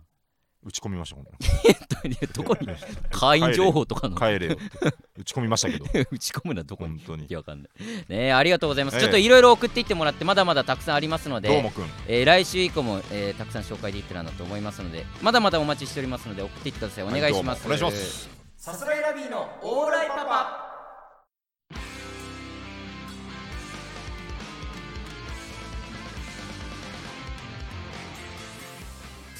[0.65, 1.37] 打ち込みましたほんどこ
[2.61, 2.67] に？
[3.11, 4.15] 会員情報とかの。
[4.15, 4.95] 帰れよって。
[5.17, 5.83] 打ち込みましたけど。
[6.09, 6.99] 打ち込むのはどこに？
[6.99, 7.25] 本当に。
[7.25, 7.69] いやわかんない。
[8.07, 9.01] ねえありがとうございます、ええ。
[9.01, 11.85] ちょっといろいろ送っていってもらってまだまだたくさんありますのでどうもくん。
[12.07, 17.03] えー来週以降も、えーたくさん紹介できたらなと思いますのでまだまだお待ちしておりますので送っていってください。
[17.03, 17.89] お願いします、はいどうも。
[17.89, 18.29] お願いします。
[18.55, 20.62] さすらいラビーのオーライパパ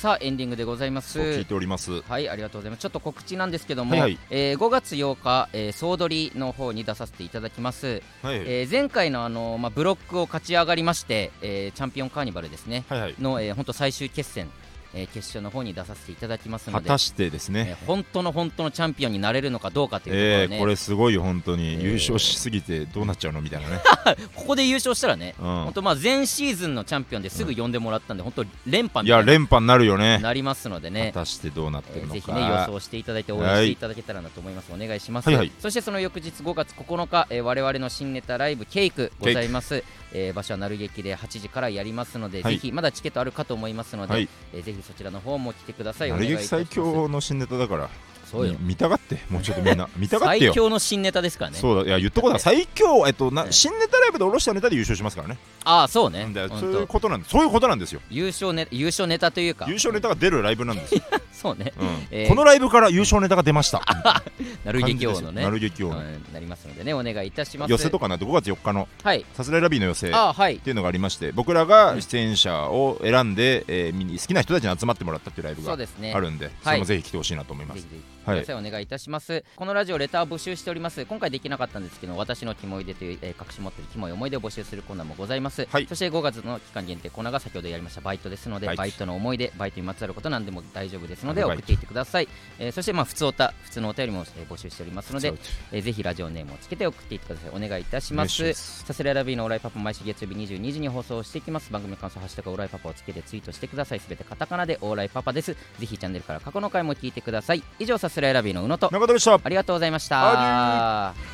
[0.03, 1.17] さあエンディングでございます。
[1.17, 2.01] 聞いております。
[2.01, 2.81] はい、ありがとうございます。
[2.81, 4.01] ちょっと告知なんですけども、はい。
[4.01, 8.01] はいえー5月8日、えー総取りの方に出させていただきます。
[8.21, 12.83] はい、えー前回のあのまあブロックを勝ち上がりまして、えーチャンピオンカーニバルですね。
[12.89, 13.15] はいはい。
[13.17, 14.51] の、えー、本当最終決戦、
[14.93, 21.81] えー決勝の方に出させていただきますので、果たしてですえねー本当の本当のチャンピオンになれるのかどうかというところえー、これすごいよ本当に、えー。
[21.83, 23.41] 優勝しすぎてどうなっちゃうの？
[23.41, 23.81] みたいなね、
[24.35, 25.45] ここで優勝したらね、うん。
[25.45, 30.19] 本当まあ前シーズンのチャンピオンですぐ呼んでもらったんで、本当連覇いや連覇になるよね。
[30.19, 31.11] なりますのでね。
[31.13, 31.21] 果。
[31.21, 35.51] たしてどうなってえーるのか、ぜひね予想していただいて応援していただけたらなと思います、お願いします、はいはい。
[35.59, 39.83] そしてその翌日5月9日、えー我々の新ネタライブケイクございます、
[40.13, 42.53] えー場所はなる劇で8時からやりますので、はい。
[42.53, 44.29] ぜひまだチケットあるかと思いますので、はい。
[44.53, 46.11] えーぜひそちらの方も来てください。
[46.11, 47.89] おなる劇最強の新ネタだから。
[48.33, 48.53] そうよ。
[48.59, 49.87] み見たがってもうちょっとみんな。
[49.95, 51.57] 見たがって最よ強の新ネタですからね。
[51.59, 51.89] そうだ。
[51.89, 52.39] いや言っとこうだ。
[52.39, 55.37] 最強 えっとなええ新ネタライブで下ろしたネタで優勝しますからね。
[55.63, 56.27] ああそうね。
[56.33, 58.01] そういう当ことなんですそういうことなんですよ。
[58.09, 59.65] 優勝ネ優勝ネタというか。
[59.67, 61.01] 優勝ネタが出るライブなんですよ、
[61.33, 61.73] そうね。
[61.77, 61.87] うん。
[62.11, 62.29] えー。
[62.29, 63.81] このライブから優勝ネタが出ました。
[64.63, 65.43] なる劇王のね。
[65.43, 65.89] なる劇王。
[65.93, 67.71] のうんなりますのでねお願いいたします。
[67.71, 68.87] 寄せとかなんて5月4日の？
[69.03, 69.25] はい。
[69.33, 76.13] さすらいラビーの寄せっていうのがありまして僕らが出演者を選んで、えー好きな人たちに集まってもらったっていうライブがそうですね。
[76.13, 77.85] あるんでそれもぜひ来てほしいなと思います、
[78.25, 78.43] はい。
[78.43, 79.43] お願いいたします。
[79.55, 81.05] このラジオレター募集しております。
[81.05, 85.87] 今回できなかったんですけど私のキモいでという、えー隠し持っているキモい思い出を募集するコーナーもございます、はい。
[85.87, 88.77] そして5月の期間限定コーナーが先ほどやりましたバイトですので、はい。
[88.77, 92.27] バイトの思い出バイトにまつわることなんでも大丈夫ですのでアルバイト送っていってください、
[92.59, 95.33] えーそしてまあ普通おた普通のお便りも、えー募集しておりますので
[95.71, 97.49] えーぜひラジオネームをつけて送っていってください。
[97.51, 98.31] お願いいたします。
[98.33, 98.85] します。
[98.85, 101.71] さすらいラビーのオーライパパ毎週月曜日22時に放送していきます。
[101.71, 103.99] 番組感想ハッシュタグオーライパパをつけてツイートしてください。
[103.99, 105.53] すべてカタカナでオーライパパです。
[105.53, 107.63] ぜひチャンネルから過去の回も聞いてください。
[107.79, 109.39] 以上さすらいラビーの宇野と中田でした。
[109.43, 111.32] ありがとうございました。